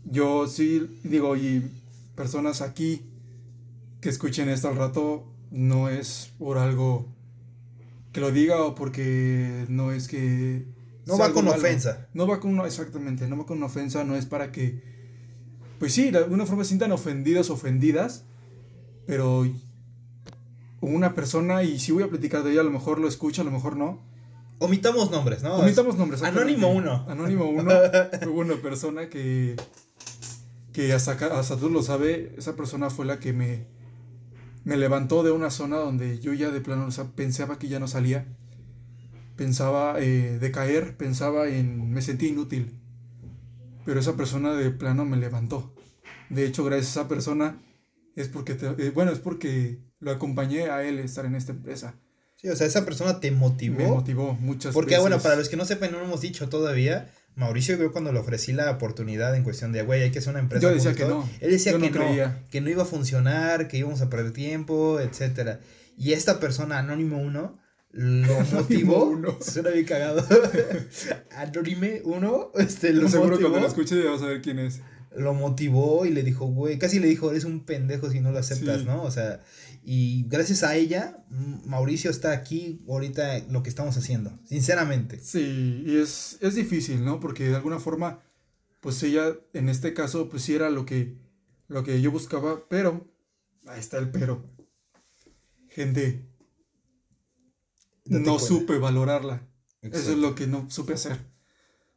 [0.05, 1.71] yo sí digo, y
[2.15, 3.01] personas aquí
[4.01, 5.25] que escuchen esto al rato,
[5.55, 7.07] no es por algo
[8.11, 10.65] que lo diga o porque no es que...
[11.05, 12.09] No va con ofensa.
[12.13, 14.81] No va con una, exactamente, no va con una ofensa, no es para que,
[15.79, 18.25] pues sí, de alguna forma se sientan ofendidos, ofendidas,
[19.05, 19.45] pero
[20.81, 23.45] una persona, y si voy a platicar de ella, a lo mejor lo escucha, a
[23.45, 24.01] lo mejor no.
[24.59, 25.55] Omitamos nombres, ¿no?
[25.55, 26.21] Omitamos nombres.
[26.23, 27.05] Anónimo 1.
[27.07, 27.71] Anónimo 1.
[28.29, 29.55] Hubo una persona que,
[30.73, 33.67] que hasta, hasta tú lo sabes, esa persona fue la que me,
[34.65, 38.25] me levantó de una zona donde yo ya de plano pensaba que ya no salía.
[39.37, 41.91] Pensaba eh, de caer, pensaba en...
[41.91, 42.73] me sentí inútil.
[43.85, 45.75] Pero esa persona de plano me levantó.
[46.29, 47.61] De hecho, gracias a esa persona
[48.15, 51.99] es porque, eh, bueno, es porque lo acompañé a él estar en esta empresa.
[52.35, 53.77] Sí, o sea, esa persona te motivó.
[53.77, 57.13] Me motivó muchas Porque, bueno, para los que no sepan, no lo hemos dicho todavía,
[57.35, 60.39] Mauricio, yo cuando le ofrecí la oportunidad en cuestión de, güey, hay que hacer una
[60.39, 60.61] empresa.
[60.67, 61.27] Yo decía que no.
[61.41, 65.59] Él decía que no, que no iba a funcionar, que íbamos a perder tiempo, etcétera.
[65.97, 67.59] Y esta persona, Anónimo 1,
[67.91, 69.05] lo motivó.
[69.05, 69.37] uno.
[69.41, 70.25] Suena bien cagado.
[71.35, 73.49] Anónime 1, este, lo Seguro motivó.
[73.49, 74.81] cuando lo escuches ya vas a ver quién es.
[75.15, 78.39] Lo motivó y le dijo, güey, casi le dijo, eres un pendejo si no lo
[78.39, 79.01] aceptas, ¿no?
[79.03, 79.39] O sea,
[79.87, 85.19] y gracias a ella, Mauricio está aquí ahorita lo que estamos haciendo, sinceramente.
[85.19, 87.19] Sí, y es, es difícil, ¿no?
[87.19, 88.23] Porque de alguna forma,
[88.81, 91.19] pues ella, en este caso, pues sí era lo que,
[91.67, 93.07] lo que yo buscaba, pero,
[93.67, 94.49] ahí está el pero.
[95.69, 96.25] Gente,
[98.05, 99.47] no supe valorarla.
[99.83, 101.19] Eso es lo que no supe hacer.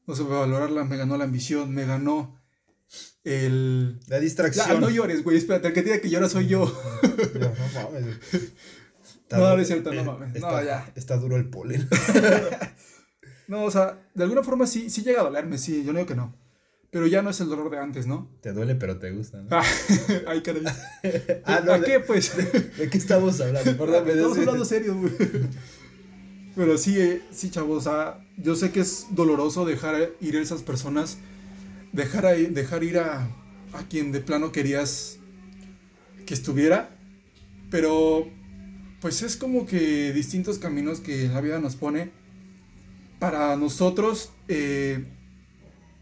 [0.07, 2.38] No supe valorarla, me ganó la ambición, me ganó
[3.25, 4.01] el...
[4.07, 4.81] La distracción.
[4.81, 6.61] no llores, güey, espérate, el que tiene que llorar soy yo.
[7.41, 8.17] no, mames.
[9.31, 10.35] no, no es cierto, no mames.
[10.35, 10.93] Está, no, ya.
[10.95, 11.89] Está duro el polen.
[13.49, 16.09] no, o sea, de alguna forma sí, sí llega a dolerme, sí, yo no digo
[16.09, 16.35] que no.
[16.91, 18.31] Pero ya no es el dolor de antes, ¿no?
[18.41, 19.49] Te duele, pero te gusta, ¿no?
[20.27, 20.63] Ay, caray.
[21.45, 22.35] ah, no, ¿A qué, pues?
[22.79, 23.77] ¿De qué estamos hablando?
[23.77, 25.13] Perdón, estamos hablando serio, güey.
[26.57, 30.41] Pero sí, eh, sí, chavos, o sea, yo sé que es doloroso dejar ir a
[30.41, 31.19] esas personas
[31.93, 33.29] dejar, dejar ir a,
[33.73, 35.19] a quien de plano querías
[36.27, 36.91] que estuviera,
[37.71, 38.29] pero
[39.01, 42.11] pues es como que distintos caminos que la vida nos pone
[43.19, 45.05] para nosotros eh,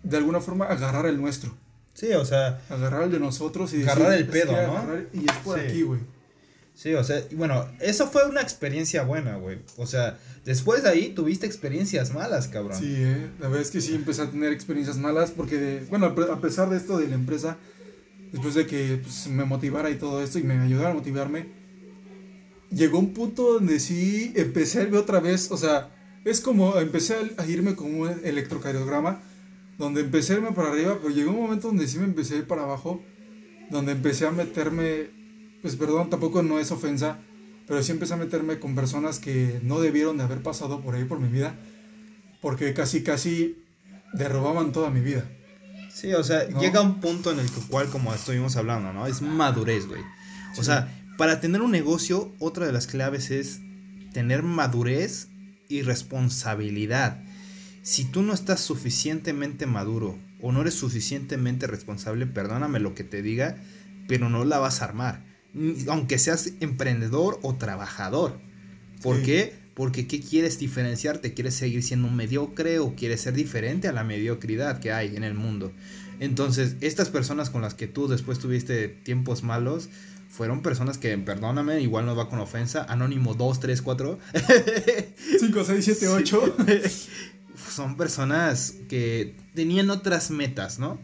[0.03, 1.57] de alguna forma agarrar el nuestro.
[1.95, 2.61] Sí, o sea.
[2.69, 4.97] Agarrar el de nosotros y agarrar el pedo, ¿no?
[5.13, 6.01] y es por aquí, güey.
[6.75, 9.61] Sí, o sea, bueno, eso fue una experiencia buena, güey.
[9.79, 12.79] O sea, después de ahí tuviste experiencias malas, cabrón.
[12.79, 13.29] Sí, eh.
[13.39, 16.79] La verdad es que sí empecé a tener experiencias malas porque, bueno, a pesar de
[16.79, 17.59] esto de la empresa,
[18.33, 21.49] después de que pues, me motivara y todo esto y me ayudara a motivarme,
[22.71, 25.91] llegó un punto donde sí empecé a irme otra vez, o sea,
[26.25, 29.21] es como empecé a irme con un electrocardiograma,
[29.77, 32.39] donde empecé a irme para arriba, pero llegó un momento donde sí me empecé a
[32.39, 33.03] ir para abajo,
[33.71, 35.17] donde empecé a meterme
[35.67, 37.19] pues perdón, tampoco no es ofensa,
[37.67, 41.05] pero sí empecé a meterme con personas que no debieron de haber pasado por ahí
[41.05, 41.55] por mi vida,
[42.41, 43.63] porque casi, casi
[44.13, 45.29] derrobaban toda mi vida.
[45.93, 49.07] Sí, o sea, llega un punto en el cual, como estuvimos hablando, ¿no?
[49.07, 50.03] Es madurez, güey.
[50.59, 53.61] O sea, para tener un negocio, otra de las claves es
[54.13, 55.29] tener madurez
[55.69, 57.23] y responsabilidad.
[57.83, 63.23] Si tú no estás suficientemente maduro o no eres suficientemente responsable, perdóname lo que te
[63.23, 63.57] diga,
[64.07, 65.36] pero no la vas a armar
[65.89, 68.39] aunque seas emprendedor o trabajador.
[69.03, 69.23] ¿Por Sí.
[69.25, 69.55] qué?
[69.75, 71.35] Porque ¿qué quieres diferenciarte?
[71.35, 75.23] ¿Quieres seguir siendo un mediocre o quieres ser diferente a la mediocridad que hay en
[75.25, 75.73] el mundo?
[76.19, 79.91] Entonces, estas personas con las que tú después tuviste tiempos malos,
[80.31, 84.19] fueron personas que, perdóname, igual no va con ofensa, Anónimo 2, 3, 4,
[85.41, 86.57] 5, 6, 7, 8.
[87.75, 90.99] son personas que tenían otras metas, ¿no?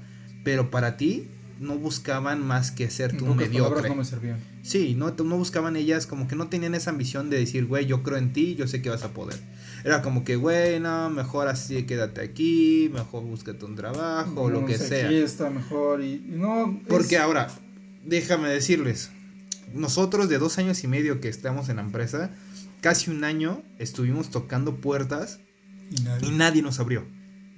[0.44, 1.28] Pero para ti
[1.62, 3.88] no buscaban más que ser tú un mediocre.
[3.88, 4.38] no me servían.
[4.62, 8.02] Sí, no, no buscaban ellas, como que no tenían esa ambición de decir, güey, yo
[8.02, 9.38] creo en ti, yo sé que vas a poder.
[9.84, 14.60] Era como que, güey, no, mejor así quédate aquí, mejor búscate un trabajo, o lo
[14.60, 15.06] No que sé, sea.
[15.06, 16.66] Aquí está mejor y, y no.
[16.82, 17.48] es- Porque ahora,
[18.04, 19.10] déjame decirles,
[19.74, 22.30] nosotros de dos años y medio que estamos en la empresa,
[22.80, 25.40] casi un año estuvimos tocando puertas
[25.90, 27.06] Y nadie- y nadie nos abrió.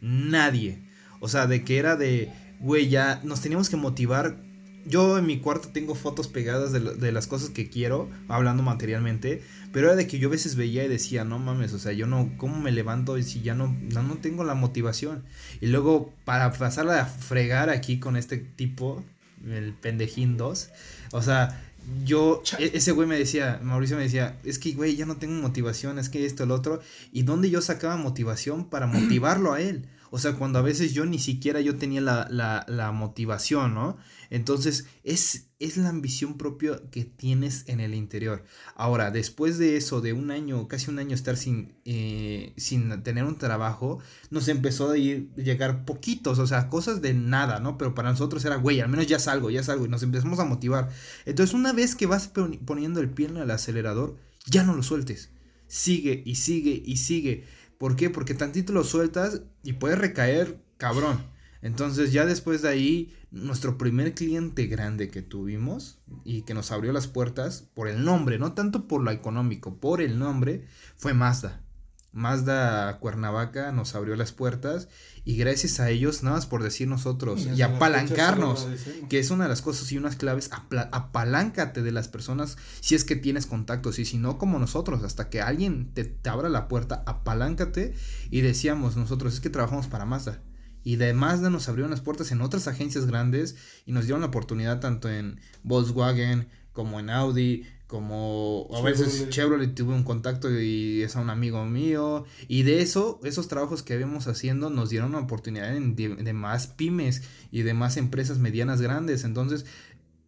[0.00, 0.82] Nadie.
[1.20, 2.30] O sea, de que era de,
[2.60, 4.36] güey, ya nos teníamos que motivar.
[4.86, 8.62] Yo en mi cuarto tengo fotos pegadas de, lo- de las cosas que quiero, hablando
[8.62, 9.42] materialmente,
[9.72, 12.06] pero era de que yo a veces veía y decía, no mames, o sea, yo
[12.06, 15.24] no, ¿cómo me levanto si ya no, no, no tengo la motivación?
[15.62, 19.02] Y luego, para pasarla a fregar aquí con este tipo,
[19.46, 20.68] el pendejín 2,
[21.12, 21.62] o sea,
[22.04, 25.40] yo, e- ese güey me decía, Mauricio me decía, es que, güey, ya no tengo
[25.40, 26.80] motivación, es que esto, el otro,
[27.10, 29.86] y dónde yo sacaba motivación para motivarlo a él.
[30.14, 33.96] O sea, cuando a veces yo ni siquiera yo tenía la, la, motivación, ¿no?
[34.30, 38.44] Entonces, es, es la ambición propia que tienes en el interior.
[38.76, 43.24] Ahora, después de eso, de un año, casi un año estar sin, eh, sin tener
[43.24, 43.98] un trabajo,
[44.30, 47.76] nos empezó a ir, llegar poquitos, o sea, cosas de nada, ¿no?
[47.76, 50.44] Pero para nosotros era, güey, al menos ya salgo, ya salgo, y nos empezamos a
[50.44, 50.90] motivar.
[51.26, 54.84] Entonces, una vez que vas poni- poniendo el pie en el acelerador, ya no lo
[54.84, 55.30] sueltes.
[55.66, 57.44] Sigue y sigue y sigue.
[57.78, 58.10] ¿Por qué?
[58.10, 61.18] Porque tantito lo sueltas y puedes recaer, cabrón.
[61.62, 66.92] Entonces ya después de ahí, nuestro primer cliente grande que tuvimos y que nos abrió
[66.92, 70.66] las puertas por el nombre, no tanto por lo económico, por el nombre,
[70.96, 71.63] fue Mazda.
[72.14, 74.88] Mazda Cuernavaca nos abrió las puertas
[75.24, 78.68] y gracias a ellos, nada más por decir nosotros Y apalancarnos,
[79.08, 80.48] que es una de las cosas y unas claves,
[80.92, 85.28] apaláncate de las personas si es que tienes contactos y si no como nosotros, hasta
[85.28, 87.94] que alguien te, te abra la puerta, apaláncate
[88.30, 90.40] y decíamos nosotros, es que trabajamos para Mazda.
[90.84, 93.56] Y de Mazda nos abrieron las puertas en otras agencias grandes
[93.86, 99.30] y nos dieron la oportunidad tanto en Volkswagen como en Audi, como a veces Chevrolet.
[99.30, 102.24] Chevrolet tuve un contacto y es a un amigo mío.
[102.48, 106.32] Y de eso, esos trabajos que habíamos haciendo nos dieron una oportunidad en- de, de
[106.32, 107.22] más pymes
[107.52, 109.24] y de más empresas medianas grandes.
[109.24, 109.64] Entonces,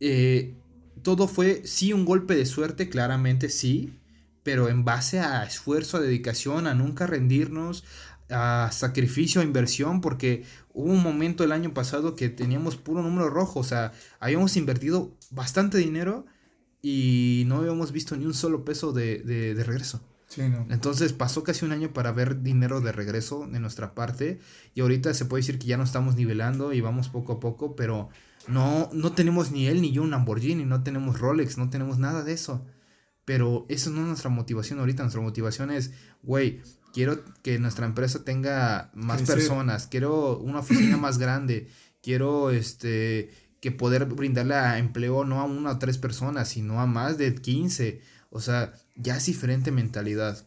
[0.01, 0.55] eh,
[1.03, 3.99] todo fue, sí, un golpe de suerte, claramente sí,
[4.43, 7.85] pero en base a esfuerzo, a dedicación, a nunca rendirnos,
[8.31, 13.31] a sacrificio, a inversión, porque hubo un momento el año pasado que teníamos puro número
[13.31, 16.27] rojo, o sea, habíamos invertido bastante dinero
[16.89, 20.01] y no habíamos visto ni un solo peso de, de, de regreso.
[20.29, 20.65] Sí, no.
[20.71, 24.39] Entonces pasó casi un año para ver dinero de regreso de nuestra parte
[24.73, 27.75] y ahorita se puede decir que ya no estamos nivelando y vamos poco a poco,
[27.75, 28.09] pero
[28.47, 32.23] no, no tenemos ni él ni yo un Lamborghini, no tenemos Rolex, no tenemos nada
[32.23, 32.65] de eso.
[33.25, 35.91] Pero eso no es nuestra motivación ahorita, nuestra motivación es,
[36.23, 36.63] güey,
[36.95, 39.39] quiero que nuestra empresa tenga más Crecer.
[39.39, 41.69] personas, quiero una oficina más grande,
[42.01, 43.31] quiero este
[43.67, 47.35] que poder brindarle a empleo no a una o tres personas, sino a más de
[47.35, 48.01] 15.
[48.31, 50.47] O sea, ya es diferente mentalidad.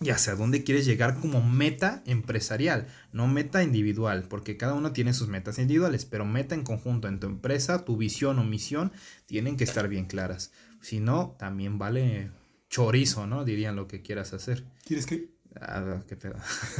[0.00, 5.14] Y hacia dónde quieres llegar como meta empresarial, no meta individual, porque cada uno tiene
[5.14, 8.92] sus metas individuales, pero meta en conjunto en tu empresa, tu visión o misión
[9.26, 10.52] tienen que estar bien claras.
[10.80, 12.30] Si no, también vale
[12.70, 13.44] chorizo, ¿no?
[13.44, 14.62] Dirían lo que quieras hacer.
[14.84, 15.28] ¿Quieres que?
[15.60, 16.36] Ah, qué pedo.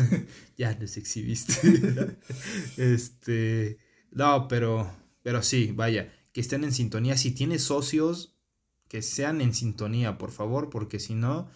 [0.57, 2.16] ya los exhibiste.
[2.77, 3.79] este.
[4.12, 5.04] No, pero.
[5.25, 6.12] Pero sí, vaya.
[6.33, 7.16] Que estén en sintonía.
[7.16, 8.37] Si tienes socios,
[8.87, 10.70] que sean en sintonía, por favor.
[10.70, 11.49] Porque si no,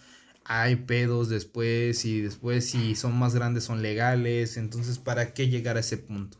[0.43, 2.03] hay pedos después.
[2.03, 4.57] Y después, si son más grandes, son legales.
[4.57, 6.37] Entonces, ¿para qué llegar a ese punto?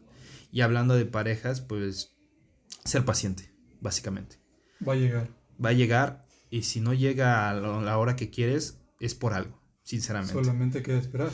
[0.52, 2.18] Y hablando de parejas, pues.
[2.86, 3.52] Ser paciente,
[3.82, 4.38] básicamente
[4.88, 5.30] Va a llegar.
[5.64, 9.62] va a llegar y si no llega a la hora que quieres es por algo,
[9.84, 10.34] sinceramente.
[10.34, 11.30] Solamente queda esperar.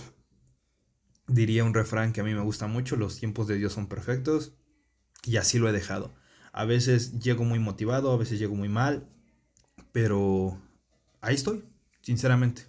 [1.28, 4.56] Diría un refrán que a mí me gusta mucho, los tiempos de Dios son perfectos
[5.26, 6.14] y así lo he dejado.
[6.54, 9.08] A veces llego muy motivado, a veces llego muy mal,
[9.92, 10.60] pero
[11.22, 11.64] ahí estoy,
[12.02, 12.64] sinceramente.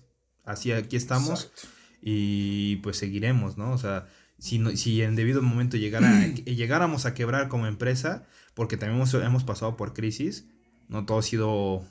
[0.44, 1.68] Así aquí estamos Exacto.
[2.00, 3.72] y pues seguiremos, ¿no?
[3.72, 4.06] O sea,
[4.38, 9.14] si, no- si en debido momento llegara, llegáramos a quebrar como empresa, porque también hemos,
[9.14, 10.46] hemos pasado por crisis,
[10.88, 11.84] no todo ha sido,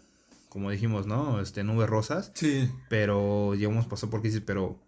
[0.50, 1.42] como dijimos, ¿no?
[1.42, 2.70] Este, nubes rosas, Sí.
[2.90, 4.82] pero ya hemos pasado por crisis, pero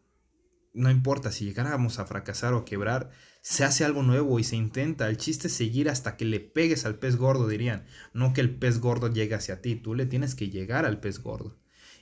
[0.73, 3.09] no importa, si llegáramos a fracasar o quebrar,
[3.49, 5.07] se hace algo nuevo y se intenta.
[5.07, 7.85] El chiste es seguir hasta que le pegues al pez gordo, dirían.
[8.11, 11.23] No que el pez gordo llegue hacia ti, tú le tienes que llegar al pez
[11.23, 11.55] gordo.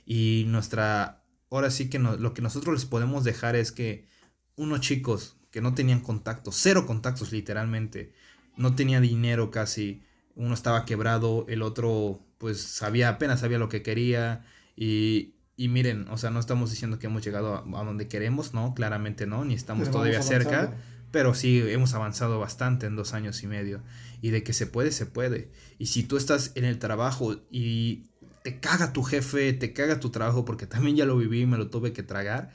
[0.04, 4.08] Y nuestra ahora sí que lo que nosotros les podemos dejar es que
[4.56, 8.12] unos chicos que no tenían contactos, cero contactos literalmente,
[8.56, 10.02] no tenía dinero casi,
[10.34, 14.44] uno estaba quebrado, el otro pues sabía, apenas sabía lo que quería
[14.74, 18.74] y, y miren, o sea, no estamos diciendo que hemos llegado a, donde queremos, no,
[18.74, 20.74] claramente no, ni estamos todavía cerca,
[21.16, 23.82] pero sí hemos avanzado bastante en dos años y medio
[24.20, 25.50] y de que se puede, se puede.
[25.78, 28.10] Y si tú estás en el trabajo y
[28.42, 31.56] te caga tu jefe, te caga tu trabajo, porque también ya lo viví y me
[31.56, 32.50] lo tuve que tragar,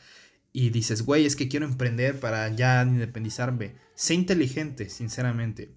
[0.53, 3.73] y dices, güey, es que quiero emprender para ya independizarme.
[3.95, 5.73] Sé inteligente, sinceramente.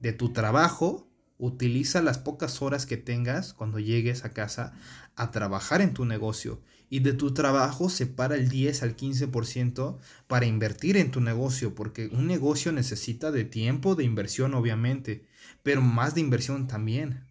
[0.00, 1.06] De tu trabajo,
[1.36, 4.72] utiliza las pocas horas que tengas cuando llegues a casa
[5.14, 6.62] a trabajar en tu negocio.
[6.94, 12.06] Y de tu trabajo separa el 10 al 15% para invertir en tu negocio, porque
[12.12, 15.26] un negocio necesita de tiempo, de inversión, obviamente,
[15.64, 17.26] pero más de inversión también.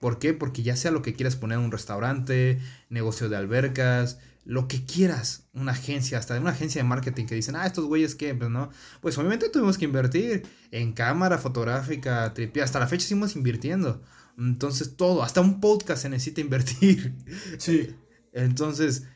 [0.00, 0.34] ¿Por qué?
[0.34, 5.48] Porque ya sea lo que quieras poner un restaurante, negocio de albercas, lo que quieras,
[5.54, 8.68] una agencia, hasta una agencia de marketing que dicen, ah, estos güeyes qué, pues no,
[9.00, 10.42] pues obviamente tuvimos que invertir
[10.72, 14.02] en cámara fotográfica, tripia, hasta la fecha seguimos invirtiendo.
[14.36, 17.14] Entonces todo, hasta un podcast se necesita invertir.
[17.56, 17.94] Sí.
[18.32, 19.06] Entonces,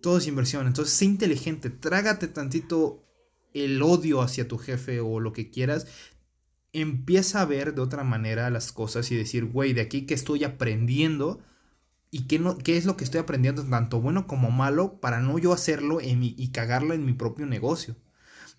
[0.00, 0.66] todo es inversión.
[0.66, 3.04] Entonces, sé inteligente, trágate tantito
[3.54, 5.86] el odio hacia tu jefe o lo que quieras.
[6.72, 10.44] Empieza a ver de otra manera las cosas y decir, güey, de aquí que estoy
[10.44, 11.40] aprendiendo
[12.10, 15.38] y qué, no, qué es lo que estoy aprendiendo, tanto bueno como malo, para no
[15.38, 17.96] yo hacerlo en mi, y cagarlo en mi propio negocio.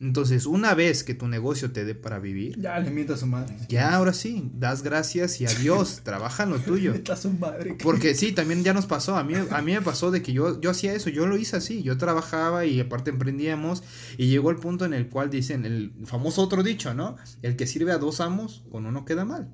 [0.02, 3.28] Entonces, una vez que tu negocio te dé para vivir, ya le mientas a su
[3.28, 3.56] madre.
[3.70, 6.96] Ya, ahora sí, das gracias y adiós, trabaja en lo tuyo.
[7.12, 7.78] a su madre.
[7.82, 9.16] Porque sí, también ya nos pasó.
[9.16, 11.58] A mí, a mí me pasó de que yo, yo hacía eso, yo lo hice
[11.58, 11.84] así.
[11.84, 13.84] Yo trabajaba y aparte emprendíamos.
[14.18, 17.18] Y llegó el punto en el cual dicen el famoso otro dicho, ¿no?
[17.44, 19.54] El que sirve a dos amos, con uno queda mal.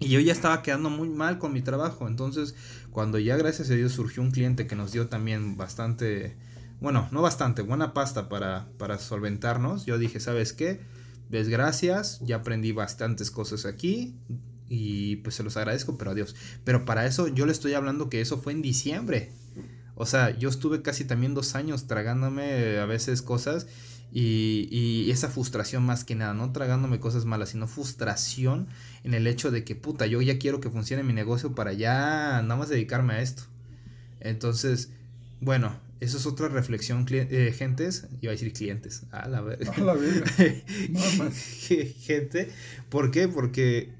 [0.00, 2.08] Y yo ya estaba quedando muy mal con mi trabajo.
[2.08, 2.54] Entonces,
[2.90, 6.36] cuando ya gracias a Dios surgió un cliente que nos dio también bastante,
[6.82, 10.80] bueno, no bastante, buena pasta para, para solventarnos, yo dije, ¿sabes qué?
[11.30, 14.16] Desgracias, ya aprendí bastantes cosas aquí
[14.68, 16.34] y pues se los agradezco, pero adiós.
[16.64, 19.30] Pero para eso yo le estoy hablando que eso fue en diciembre.
[19.94, 23.68] O sea, yo estuve casi también dos años tragándome a veces cosas
[24.10, 28.66] y, y, esa frustración más que nada, no tragándome cosas malas, sino frustración
[29.04, 32.42] en el hecho de que, puta, yo ya quiero que funcione mi negocio para ya
[32.42, 33.44] nada más dedicarme a esto.
[34.20, 34.90] Entonces,
[35.40, 39.70] bueno, eso es otra reflexión, eh, gentes, iba a decir clientes, a la verga.
[39.76, 40.26] A la verga.
[42.00, 42.50] Gente,
[42.88, 43.28] ¿por qué?
[43.28, 43.92] Porque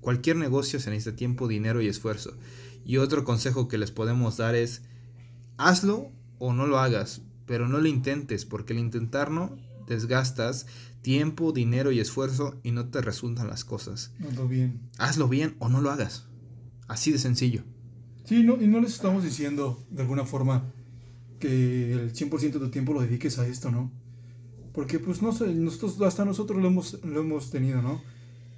[0.00, 2.36] cualquier negocio se necesita tiempo, dinero y esfuerzo.
[2.84, 4.82] Y otro consejo que les podemos dar es,
[5.56, 10.66] hazlo o no lo hagas, pero no lo intentes, porque al intentarlo desgastas
[11.00, 14.12] tiempo, dinero y esfuerzo y no te resultan las cosas.
[14.28, 14.80] Hazlo bien.
[14.98, 16.26] Hazlo bien o no lo hagas.
[16.88, 17.62] Así de sencillo.
[18.24, 20.72] Sí, no, y no les estamos diciendo de alguna forma
[21.38, 23.92] que el 100% de tu tiempo lo dediques a esto, ¿no?
[24.72, 28.02] Porque pues no sé, nosotros, hasta nosotros lo hemos, lo hemos tenido, ¿no?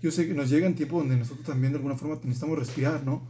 [0.03, 3.05] Yo sé que nos llega un tiempo donde nosotros también de alguna forma necesitamos respirar,
[3.05, 3.29] ¿no?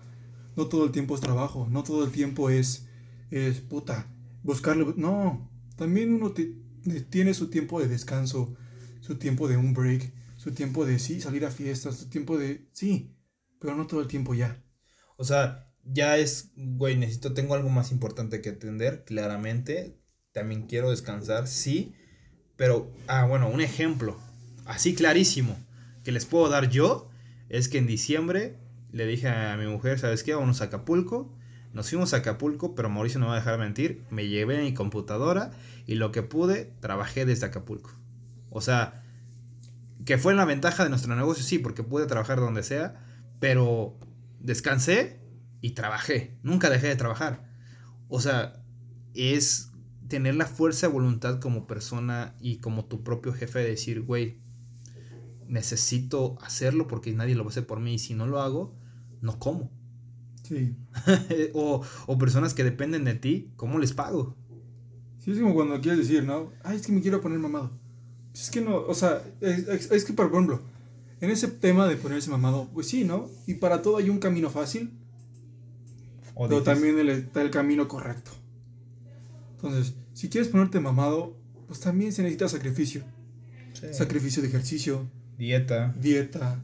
[0.56, 2.86] No todo el tiempo es trabajo, no todo el tiempo es,
[3.30, 4.10] es puta,
[4.42, 6.32] buscarle, no, también uno
[7.10, 8.54] tiene su tiempo de descanso,
[9.00, 12.68] su tiempo de un break, su tiempo de sí, salir a fiestas, su tiempo de
[12.72, 13.14] sí,
[13.60, 14.62] pero no todo el tiempo ya.
[15.16, 19.98] O sea, ya es, güey, necesito, tengo algo más importante que atender, claramente.
[20.32, 21.94] También quiero descansar, sí.
[22.56, 24.18] Pero, ah, bueno, un ejemplo,
[24.66, 25.56] así clarísimo,
[26.04, 27.10] que les puedo dar yo,
[27.48, 28.58] es que en diciembre
[28.92, 30.34] le dije a mi mujer, ¿sabes qué?
[30.34, 31.38] Vamos a Acapulco
[31.72, 34.02] nos fuimos a Acapulco, pero Mauricio no va a dejar mentir.
[34.10, 35.50] Me llevé mi computadora
[35.86, 37.90] y lo que pude, trabajé desde Acapulco.
[38.50, 39.04] O sea,
[40.04, 43.04] que fue la ventaja de nuestro negocio, sí, porque pude trabajar donde sea,
[43.38, 43.98] pero
[44.40, 45.20] descansé
[45.60, 46.38] y trabajé.
[46.42, 47.48] Nunca dejé de trabajar.
[48.08, 48.62] O sea,
[49.14, 49.70] es
[50.08, 54.40] tener la fuerza de voluntad como persona y como tu propio jefe de decir, güey,
[55.46, 58.76] necesito hacerlo porque nadie lo va a hacer por mí y si no lo hago,
[59.20, 59.70] no como.
[60.42, 60.76] Sí.
[61.54, 64.34] o, o, personas que dependen de ti, ¿cómo les pago?
[65.18, 66.52] Sí, es como cuando quieres decir, ¿no?
[66.64, 67.70] Ay, es que me quiero poner mamado.
[68.30, 70.62] Pues es que no, o sea, es, es, que, por ejemplo,
[71.20, 73.28] en ese tema de ponerse mamado, pues sí, ¿no?
[73.46, 74.97] Y para todo hay un camino fácil,
[76.38, 78.30] pero también está el camino correcto.
[79.56, 81.36] Entonces, si quieres ponerte mamado,
[81.66, 83.02] pues también se necesita sacrificio.
[83.92, 85.08] Sacrificio de ejercicio.
[85.36, 85.94] Dieta.
[86.00, 86.62] Dieta.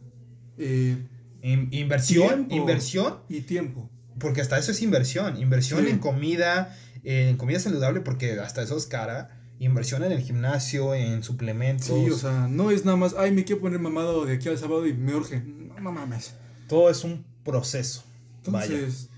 [0.58, 0.96] Eh,
[1.42, 3.90] inversión, inversión y tiempo.
[4.18, 5.40] Porque hasta eso es inversión.
[5.40, 9.40] Inversión en comida, en comida saludable, porque hasta eso es cara.
[9.58, 11.86] Inversión en el gimnasio, en suplementos.
[11.86, 14.58] Sí, o sea, no es nada más, ay, me quiero poner mamado de aquí al
[14.58, 15.42] sábado y me urge.
[15.80, 16.34] No, mames.
[16.68, 18.04] Todo es un proceso.
[18.38, 19.10] Entonces,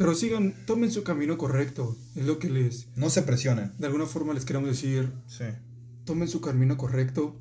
[0.00, 1.94] Pero sigan, tomen su camino correcto.
[2.16, 2.88] Es lo que les.
[2.96, 3.74] No se presionen.
[3.76, 5.12] De alguna forma les queremos decir.
[5.26, 5.44] Sí.
[6.06, 7.38] Tomen su camino correcto.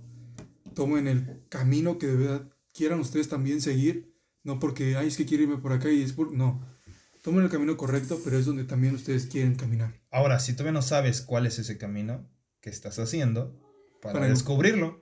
[0.75, 4.13] Tomen el camino que de verdad quieran ustedes también seguir.
[4.43, 6.33] No porque, ay, es que quiero irme por acá y es por.
[6.33, 6.61] No.
[7.21, 9.93] Tomen el camino correcto, pero es donde también ustedes quieren caminar.
[10.11, 12.29] Ahora, si todavía no sabes cuál es ese camino
[12.59, 13.57] que estás haciendo,
[14.01, 15.01] para, descubrirlo.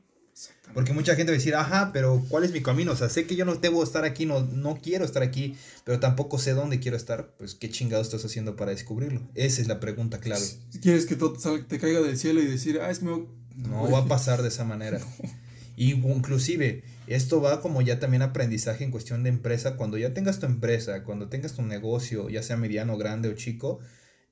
[0.74, 2.92] Porque mucha gente va a decir, ajá, pero ¿cuál es mi camino?
[2.92, 6.00] O sea, sé que yo no debo estar aquí, no, no quiero estar aquí, pero
[6.00, 7.34] tampoco sé dónde quiero estar.
[7.38, 9.22] Pues, ¿qué chingado estás haciendo para descubrirlo?
[9.34, 10.46] Esa es la pregunta clave.
[10.82, 11.34] Quieres que todo
[11.68, 13.26] te caiga del cielo y decir, ah, es que me...
[13.56, 15.00] No, va a pasar de esa manera.
[15.80, 19.76] Y inclusive, esto va como ya también aprendizaje en cuestión de empresa.
[19.76, 23.80] Cuando ya tengas tu empresa, cuando tengas tu negocio, ya sea mediano, grande o chico,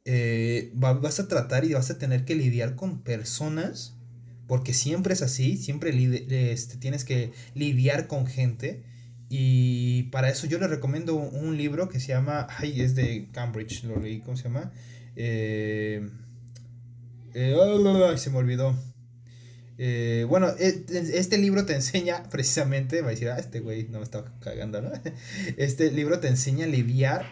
[0.05, 3.93] eh, vas a tratar y vas a tener que lidiar con personas
[4.47, 5.91] porque siempre es así, siempre
[6.51, 8.83] este, tienes que lidiar con gente.
[9.27, 13.83] Y para eso yo les recomiendo un libro que se llama, ay, es de Cambridge,
[13.83, 14.71] lo leí, ¿cómo se llama?
[15.15, 16.07] Eh,
[17.33, 18.75] eh, se me olvidó.
[19.77, 23.97] Eh, bueno, e, este libro te enseña precisamente, va a decir, ah, este güey no
[23.97, 24.91] me está cagando, ¿no?
[25.57, 27.25] Este libro te enseña a lidiar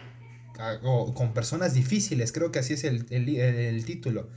[1.14, 4.28] con personas difíciles, creo que así es el, el título.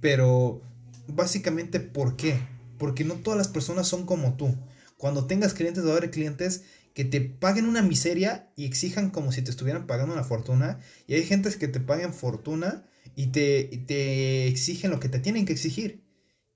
[0.00, 0.62] Pero
[1.08, 2.38] básicamente, ¿por qué?
[2.78, 4.54] Porque no todas las personas son como tú.
[4.96, 9.30] Cuando tengas clientes, va a haber clientes que te paguen una miseria y exijan como
[9.30, 10.80] si te estuvieran pagando una fortuna.
[11.06, 15.44] Y hay gente que te paguen fortuna y te, te exigen lo que te tienen
[15.44, 16.02] que exigir.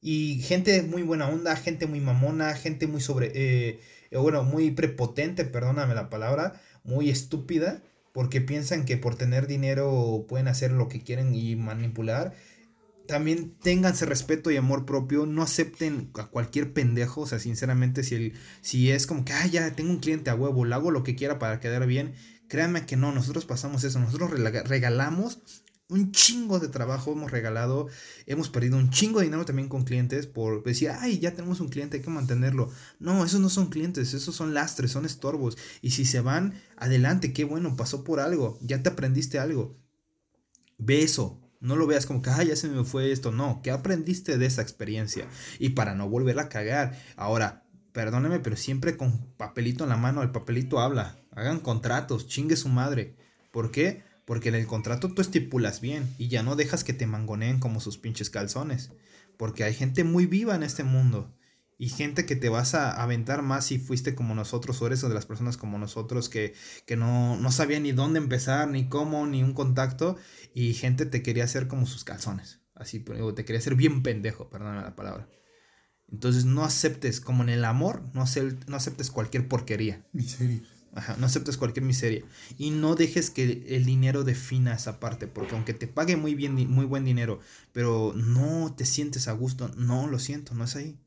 [0.01, 3.81] Y gente muy buena onda, gente muy mamona, gente muy sobre, eh,
[4.13, 7.83] bueno, muy prepotente, perdóname la palabra, muy estúpida,
[8.13, 12.35] porque piensan que por tener dinero pueden hacer lo que quieren y manipular
[13.11, 18.15] también ténganse respeto y amor propio, no acepten a cualquier pendejo, o sea, sinceramente, si,
[18.15, 21.03] el, si es como que, ah, ya tengo un cliente a huevo, le hago lo
[21.03, 22.15] que quiera para quedar bien,
[22.49, 25.41] créanme que no, nosotros pasamos eso, nosotros regalamos
[25.89, 27.89] un chingo de trabajo, hemos regalado,
[28.27, 31.69] hemos perdido un chingo de dinero también con clientes por decir, ay, ya tenemos un
[31.69, 32.71] cliente, hay que mantenerlo.
[33.01, 35.59] No, esos no son clientes, esos son lastres, son estorbos.
[35.83, 39.77] Y si se van, adelante, qué bueno, pasó por algo, ya te aprendiste algo.
[40.79, 43.31] Ve eso, no lo veas como que, ay, ya se me fue esto.
[43.31, 45.27] No, ¿qué aprendiste de esa experiencia?
[45.59, 46.99] Y para no volverla a cagar.
[47.17, 51.19] Ahora, perdóneme, pero siempre con papelito en la mano, el papelito habla.
[51.33, 53.17] Hagan contratos, chingue su madre.
[53.53, 54.03] ¿Por qué?
[54.25, 57.81] Porque en el contrato tú estipulas bien y ya no dejas que te mangoneen como
[57.81, 58.91] sus pinches calzones.
[59.37, 61.35] Porque hay gente muy viva en este mundo
[61.81, 65.09] y gente que te vas a aventar más si fuiste como nosotros o eres de
[65.09, 66.53] las personas como nosotros que,
[66.85, 70.19] que no, no sabía ni dónde empezar, ni cómo, ni un contacto
[70.53, 72.61] y gente te quería hacer como sus calzones.
[72.75, 75.31] Así, te quería hacer bien pendejo, perdóname la palabra.
[76.13, 78.27] Entonces no aceptes, como en el amor, no,
[78.67, 80.07] no aceptes cualquier porquería.
[80.13, 80.61] Miseria.
[80.93, 82.23] Ajá, no aceptes cualquier miseria.
[82.59, 85.29] Y no dejes que el dinero defina esa parte.
[85.29, 87.41] Porque aunque te pague muy bien, muy buen dinero,
[87.73, 90.99] pero no te sientes a gusto, no lo siento, no es ahí.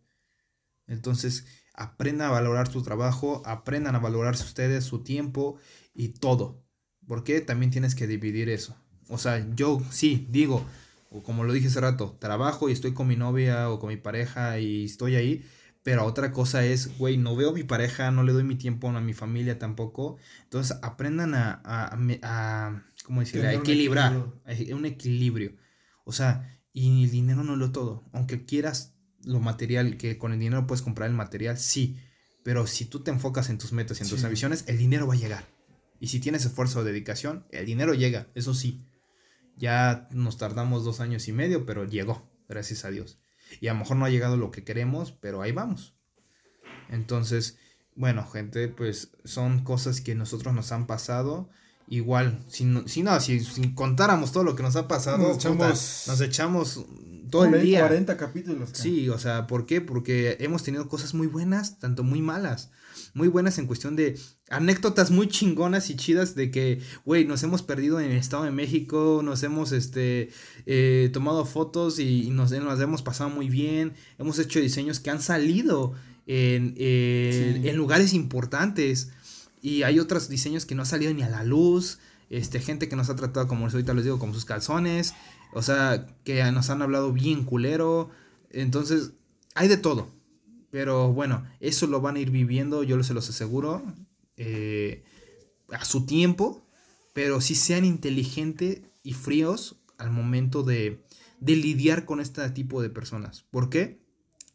[0.87, 5.57] Entonces, aprendan a valorar su trabajo, aprendan a valorarse ustedes, su tiempo
[5.93, 6.63] y todo.
[7.07, 8.77] Porque también tienes que dividir eso.
[9.09, 10.65] O sea, yo sí digo,
[11.09, 13.97] o como lo dije hace rato, trabajo y estoy con mi novia o con mi
[13.97, 15.45] pareja y estoy ahí.
[15.83, 18.87] Pero otra cosa es, güey, no veo a mi pareja, no le doy mi tiempo
[18.87, 20.17] a mi familia tampoco.
[20.43, 23.49] Entonces aprendan a, a, a, ¿cómo decirlo?
[23.49, 24.15] A equilibrar.
[24.15, 25.57] Un un equilibrio.
[26.05, 28.05] O sea, y el dinero no es lo todo.
[28.13, 28.92] Aunque quieras
[29.25, 31.97] lo material, que con el dinero puedes comprar el material, sí.
[32.43, 35.13] Pero si tú te enfocas en tus metas y en tus ambiciones, el dinero va
[35.13, 35.47] a llegar.
[35.99, 38.85] Y si tienes esfuerzo o dedicación, el dinero llega, eso sí.
[39.55, 43.19] Ya nos tardamos dos años y medio, pero llegó, gracias a Dios.
[43.61, 45.95] Y a lo mejor no ha llegado lo que queremos, pero ahí vamos.
[46.89, 47.57] Entonces,
[47.95, 51.49] bueno, gente, pues son cosas que nosotros nos han pasado.
[51.87, 56.05] Igual, si no, si, no, si, contáramos todo lo que nos ha pasado, nos echamos,
[56.07, 56.85] nos echamos
[57.33, 57.79] todo el día.
[57.79, 58.69] 40 capítulos.
[58.73, 59.81] Sí, o sea, ¿por qué?
[59.81, 62.69] Porque hemos tenido cosas muy buenas, tanto muy malas.
[63.15, 64.19] Muy buenas en cuestión de
[64.49, 68.51] anécdotas muy chingonas y chidas de que, güey, nos hemos perdido en el Estado de
[68.51, 70.29] México, nos hemos este,
[70.67, 75.21] eh, tomado fotos y, nos, nos, hemos pasado muy bien, hemos hecho diseños que han
[75.21, 75.93] salido
[76.27, 79.09] en, en lugares importantes
[79.61, 81.97] y hay otros diseños que no han salido ni a la luz,
[82.37, 85.13] este, gente que nos ha tratado, como ahorita les digo, como sus calzones,
[85.53, 88.09] o sea, que nos han hablado bien culero.
[88.49, 89.11] Entonces,
[89.53, 90.09] hay de todo.
[90.71, 93.83] Pero bueno, eso lo van a ir viviendo, yo se los aseguro,
[94.37, 95.03] eh,
[95.69, 96.67] a su tiempo.
[97.13, 101.05] Pero si sean inteligentes y fríos al momento de,
[101.39, 103.45] de lidiar con este tipo de personas.
[103.51, 104.01] ¿Por qué?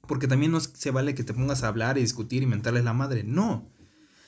[0.09, 2.93] Porque también no se vale que te pongas a hablar y discutir y mentarles la
[2.93, 3.22] madre.
[3.22, 3.70] No.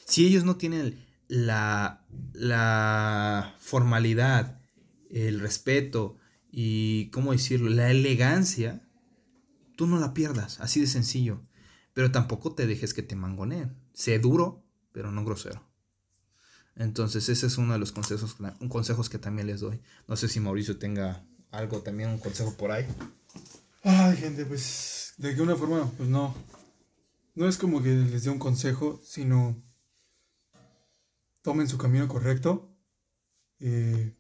[0.07, 4.60] Si ellos no tienen la, la formalidad,
[5.10, 6.16] el respeto
[6.50, 8.82] y, ¿cómo decirlo?, la elegancia,
[9.76, 11.46] tú no la pierdas, así de sencillo.
[11.94, 13.76] Pero tampoco te dejes que te mangoneen.
[13.92, 15.64] Sé duro, pero no grosero.
[16.74, 18.36] Entonces ese es uno de los consejos,
[18.68, 19.80] consejos que también les doy.
[20.08, 22.86] No sé si Mauricio tenga algo también, un consejo por ahí.
[23.84, 26.34] Ay, gente, pues de alguna forma, pues no.
[27.36, 29.62] No es como que les dé un consejo, sino
[31.43, 32.74] tomen su camino correcto
[33.59, 34.14] eh,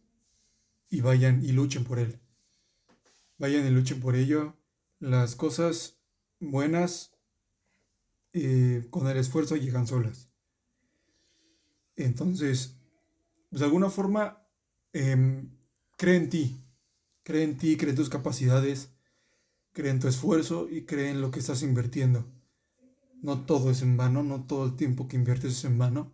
[0.88, 2.20] y vayan y luchen por él.
[3.38, 4.56] Vayan y luchen por ello.
[4.98, 5.98] Las cosas
[6.40, 7.12] buenas
[8.32, 10.28] eh, con el esfuerzo llegan solas.
[11.96, 12.76] Entonces,
[13.48, 14.46] pues, de alguna forma,
[14.92, 15.50] em,
[15.96, 16.64] cree en ti.
[17.22, 18.90] Cree en ti, cree en tus capacidades,
[19.72, 22.26] cree en tu esfuerzo y cree en lo que estás invirtiendo.
[23.22, 26.12] No todo es en vano, no todo el tiempo que inviertes es en vano.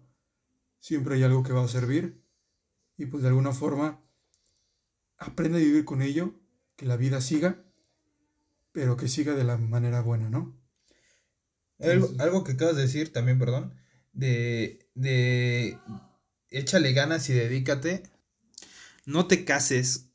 [0.81, 2.23] Siempre hay algo que va a servir.
[2.97, 4.01] Y pues de alguna forma,
[5.19, 6.35] aprende a vivir con ello,
[6.77, 7.65] que la vida siga,
[8.73, 10.59] pero que siga de la manera buena, ¿no?
[11.79, 13.75] Algo, algo que acabas de decir también, perdón,
[14.13, 15.79] de, de
[16.51, 18.03] échale ganas y dedícate.
[19.05, 20.11] No te cases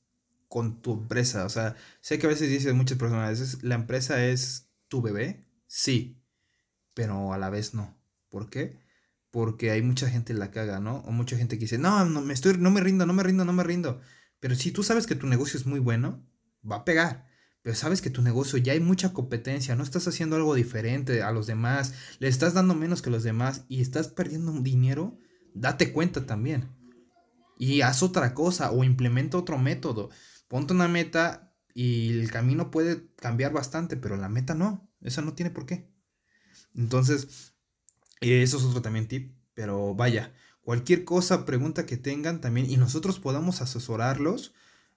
[0.47, 1.45] con tu empresa.
[1.45, 5.45] O sea, sé que a veces dicen muchas personas, la empresa es tu bebé.
[5.67, 6.21] Sí,
[6.93, 7.97] pero a la vez no.
[8.29, 8.77] ¿Por qué?
[9.31, 10.97] Porque hay mucha gente la caga, ¿no?
[10.99, 13.45] O mucha gente que dice, no, no me, estoy, no me rindo, no me rindo,
[13.45, 14.01] no me rindo.
[14.39, 16.25] Pero si tú sabes que tu negocio es muy bueno,
[16.69, 20.35] va a pegar pero sabes que tu negocio ya hay mucha competencia, no estás haciendo
[20.35, 24.51] algo diferente a los demás, le estás dando menos que los demás y estás perdiendo
[24.53, 25.17] dinero,
[25.53, 26.69] date cuenta también.
[27.59, 30.09] Y haz otra cosa o implementa otro método.
[30.47, 35.33] Ponte una meta y el camino puede cambiar bastante, pero la meta no, esa no
[35.33, 35.87] tiene por qué.
[36.73, 37.50] Entonces,
[38.21, 43.19] eso es otro también tip, pero vaya, cualquier cosa, pregunta que tengan también y nosotros
[43.19, 44.53] podamos asesorarlos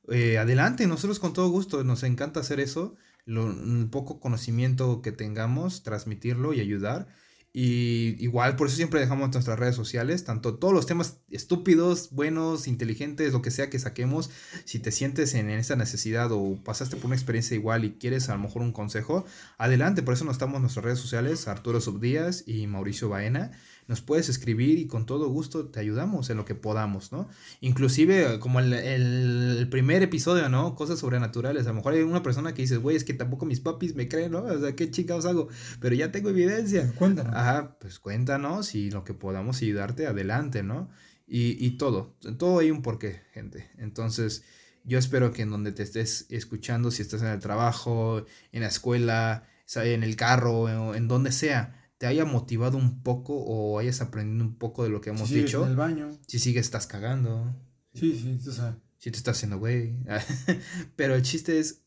[0.09, 3.55] eh, adelante, nosotros con todo gusto, nos encanta hacer eso, lo,
[3.91, 7.09] poco conocimiento que tengamos, transmitirlo y ayudar.
[7.57, 12.67] Y igual, por eso siempre dejamos nuestras redes sociales, tanto todos los temas estúpidos, buenos,
[12.67, 14.31] inteligentes, lo que sea que saquemos,
[14.65, 18.33] si te sientes en esa necesidad o pasaste por una experiencia igual y quieres a
[18.33, 19.25] lo mejor un consejo,
[19.57, 23.53] adelante, por eso nos estamos en nuestras redes sociales, Arturo Subdías y Mauricio Baena
[23.87, 27.29] nos puedes escribir y con todo gusto te ayudamos en lo que podamos, ¿no?
[27.61, 30.75] Inclusive como el, el primer episodio, ¿no?
[30.75, 31.67] Cosas sobrenaturales.
[31.67, 34.09] A lo mejor hay una persona que dice, güey, es que tampoco mis papis me
[34.09, 34.43] creen, ¿no?
[34.43, 35.49] O sea, ¿qué chingados hago?
[35.81, 36.93] Pero ya tengo evidencia.
[36.97, 37.35] Cuéntanos.
[37.35, 40.89] Ajá, pues cuéntanos y lo que podamos ayudarte, adelante, ¿no?
[41.27, 43.71] Y, y todo, todo hay un porqué, gente.
[43.79, 44.45] Entonces,
[44.85, 48.69] yo espero que en donde te estés escuchando, si estás en el trabajo, en la
[48.69, 54.45] escuela, en el carro, en donde sea, te haya motivado un poco o hayas aprendido
[54.45, 55.63] un poco de lo que hemos si dicho.
[55.63, 56.11] En el baño.
[56.27, 57.57] Si sigues, estás cagando.
[57.95, 58.77] Sí, sí, tú sabes.
[58.99, 59.97] Si te estás haciendo güey.
[60.97, 61.83] Pero el chiste es.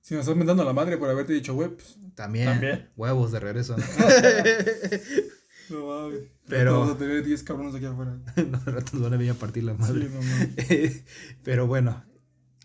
[0.00, 2.88] Si me estás mentando a la madre por haberte dicho güey, pues, También.
[2.96, 3.76] Huevos de regreso.
[5.68, 6.20] no mames.
[6.48, 6.80] Pero.
[6.80, 8.18] Vamos a tener 10 cabrones aquí afuera.
[8.36, 10.08] no, rato nos van a venir a partir la madre.
[10.08, 12.02] Sí, no, Pero bueno,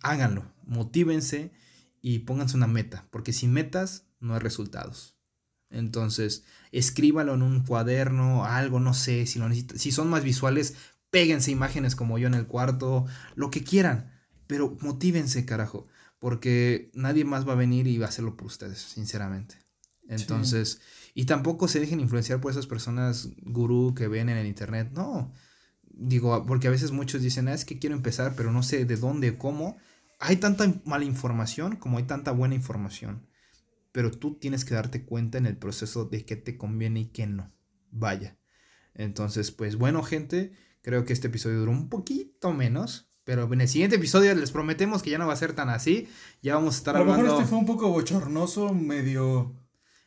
[0.02, 0.50] háganlo.
[0.64, 1.52] Motívense
[2.02, 3.06] y pónganse una meta.
[3.12, 5.14] Porque sin metas no hay resultados.
[5.76, 10.76] Entonces, escríbalo en un cuaderno, algo, no sé, si lo Si son más visuales,
[11.09, 13.05] péguense imágenes como yo en el cuarto,
[13.36, 14.11] lo que quieran,
[14.47, 18.80] pero motívense, carajo, porque nadie más va a venir y va a hacerlo por ustedes,
[18.80, 19.55] sinceramente.
[20.07, 20.80] Entonces,
[21.13, 25.34] y tampoco se dejen influenciar por esas personas gurú que ven en el internet, no.
[25.84, 28.95] Digo, porque a veces muchos dicen, ah, es que quiero empezar, pero no sé de
[28.95, 29.78] dónde, cómo.
[30.19, 33.26] Hay tanta mala información como hay tanta buena información
[33.96, 37.28] pero tú tienes que darte cuenta en el proceso de qué te conviene y qué
[37.28, 37.54] no.
[37.91, 38.38] Vaya.
[38.93, 43.10] Entonces, pues bueno, gente, creo que este episodio duró un poquito menos.
[43.24, 46.10] Pero en el siguiente episodio les prometemos que ya no va a ser tan así.
[46.41, 47.14] Ya vamos a estar hablando.
[47.14, 49.56] A lo mejor este fue un poco bochornoso, medio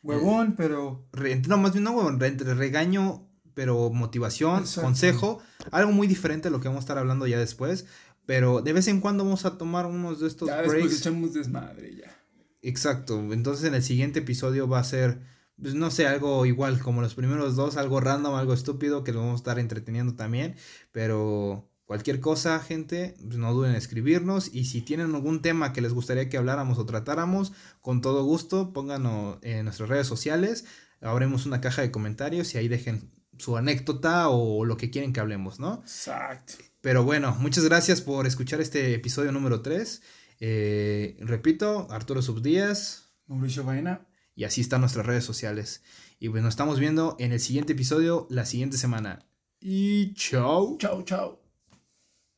[0.03, 1.09] huevón, pero.
[1.47, 5.41] no, más bien no huevón, entre regaño, pero motivación, consejo.
[5.71, 7.87] Algo muy diferente a lo que vamos a estar hablando ya después.
[8.27, 11.95] Pero de vez en cuando vamos a tomar unos de estos ya Después echamos desmadre
[11.95, 12.18] ya.
[12.61, 13.19] Exacto.
[13.33, 15.21] Entonces en el siguiente episodio va a ser,
[15.61, 19.19] pues no sé, algo igual como los primeros dos, algo random, algo estúpido que lo
[19.19, 20.55] vamos a estar entreteniendo también.
[20.91, 24.53] Pero cualquier cosa, gente, pues no duden en escribirnos.
[24.53, 28.73] Y si tienen algún tema que les gustaría que habláramos o tratáramos, con todo gusto,
[28.73, 30.65] pónganlo en nuestras redes sociales.
[31.01, 35.21] Abremos una caja de comentarios y ahí dejen su anécdota o lo que quieren que
[35.21, 35.75] hablemos, ¿no?
[35.81, 36.55] Exacto.
[36.81, 40.01] Pero bueno, muchas gracias por escuchar este episodio número 3.
[40.39, 43.13] Eh, repito, Arturo Subdías.
[43.27, 44.07] Mauricio Baena.
[44.35, 45.83] Y así están nuestras redes sociales.
[46.19, 49.25] Y pues nos estamos viendo en el siguiente episodio la siguiente semana.
[49.59, 50.77] Y chao.
[50.79, 51.38] Chao, chao.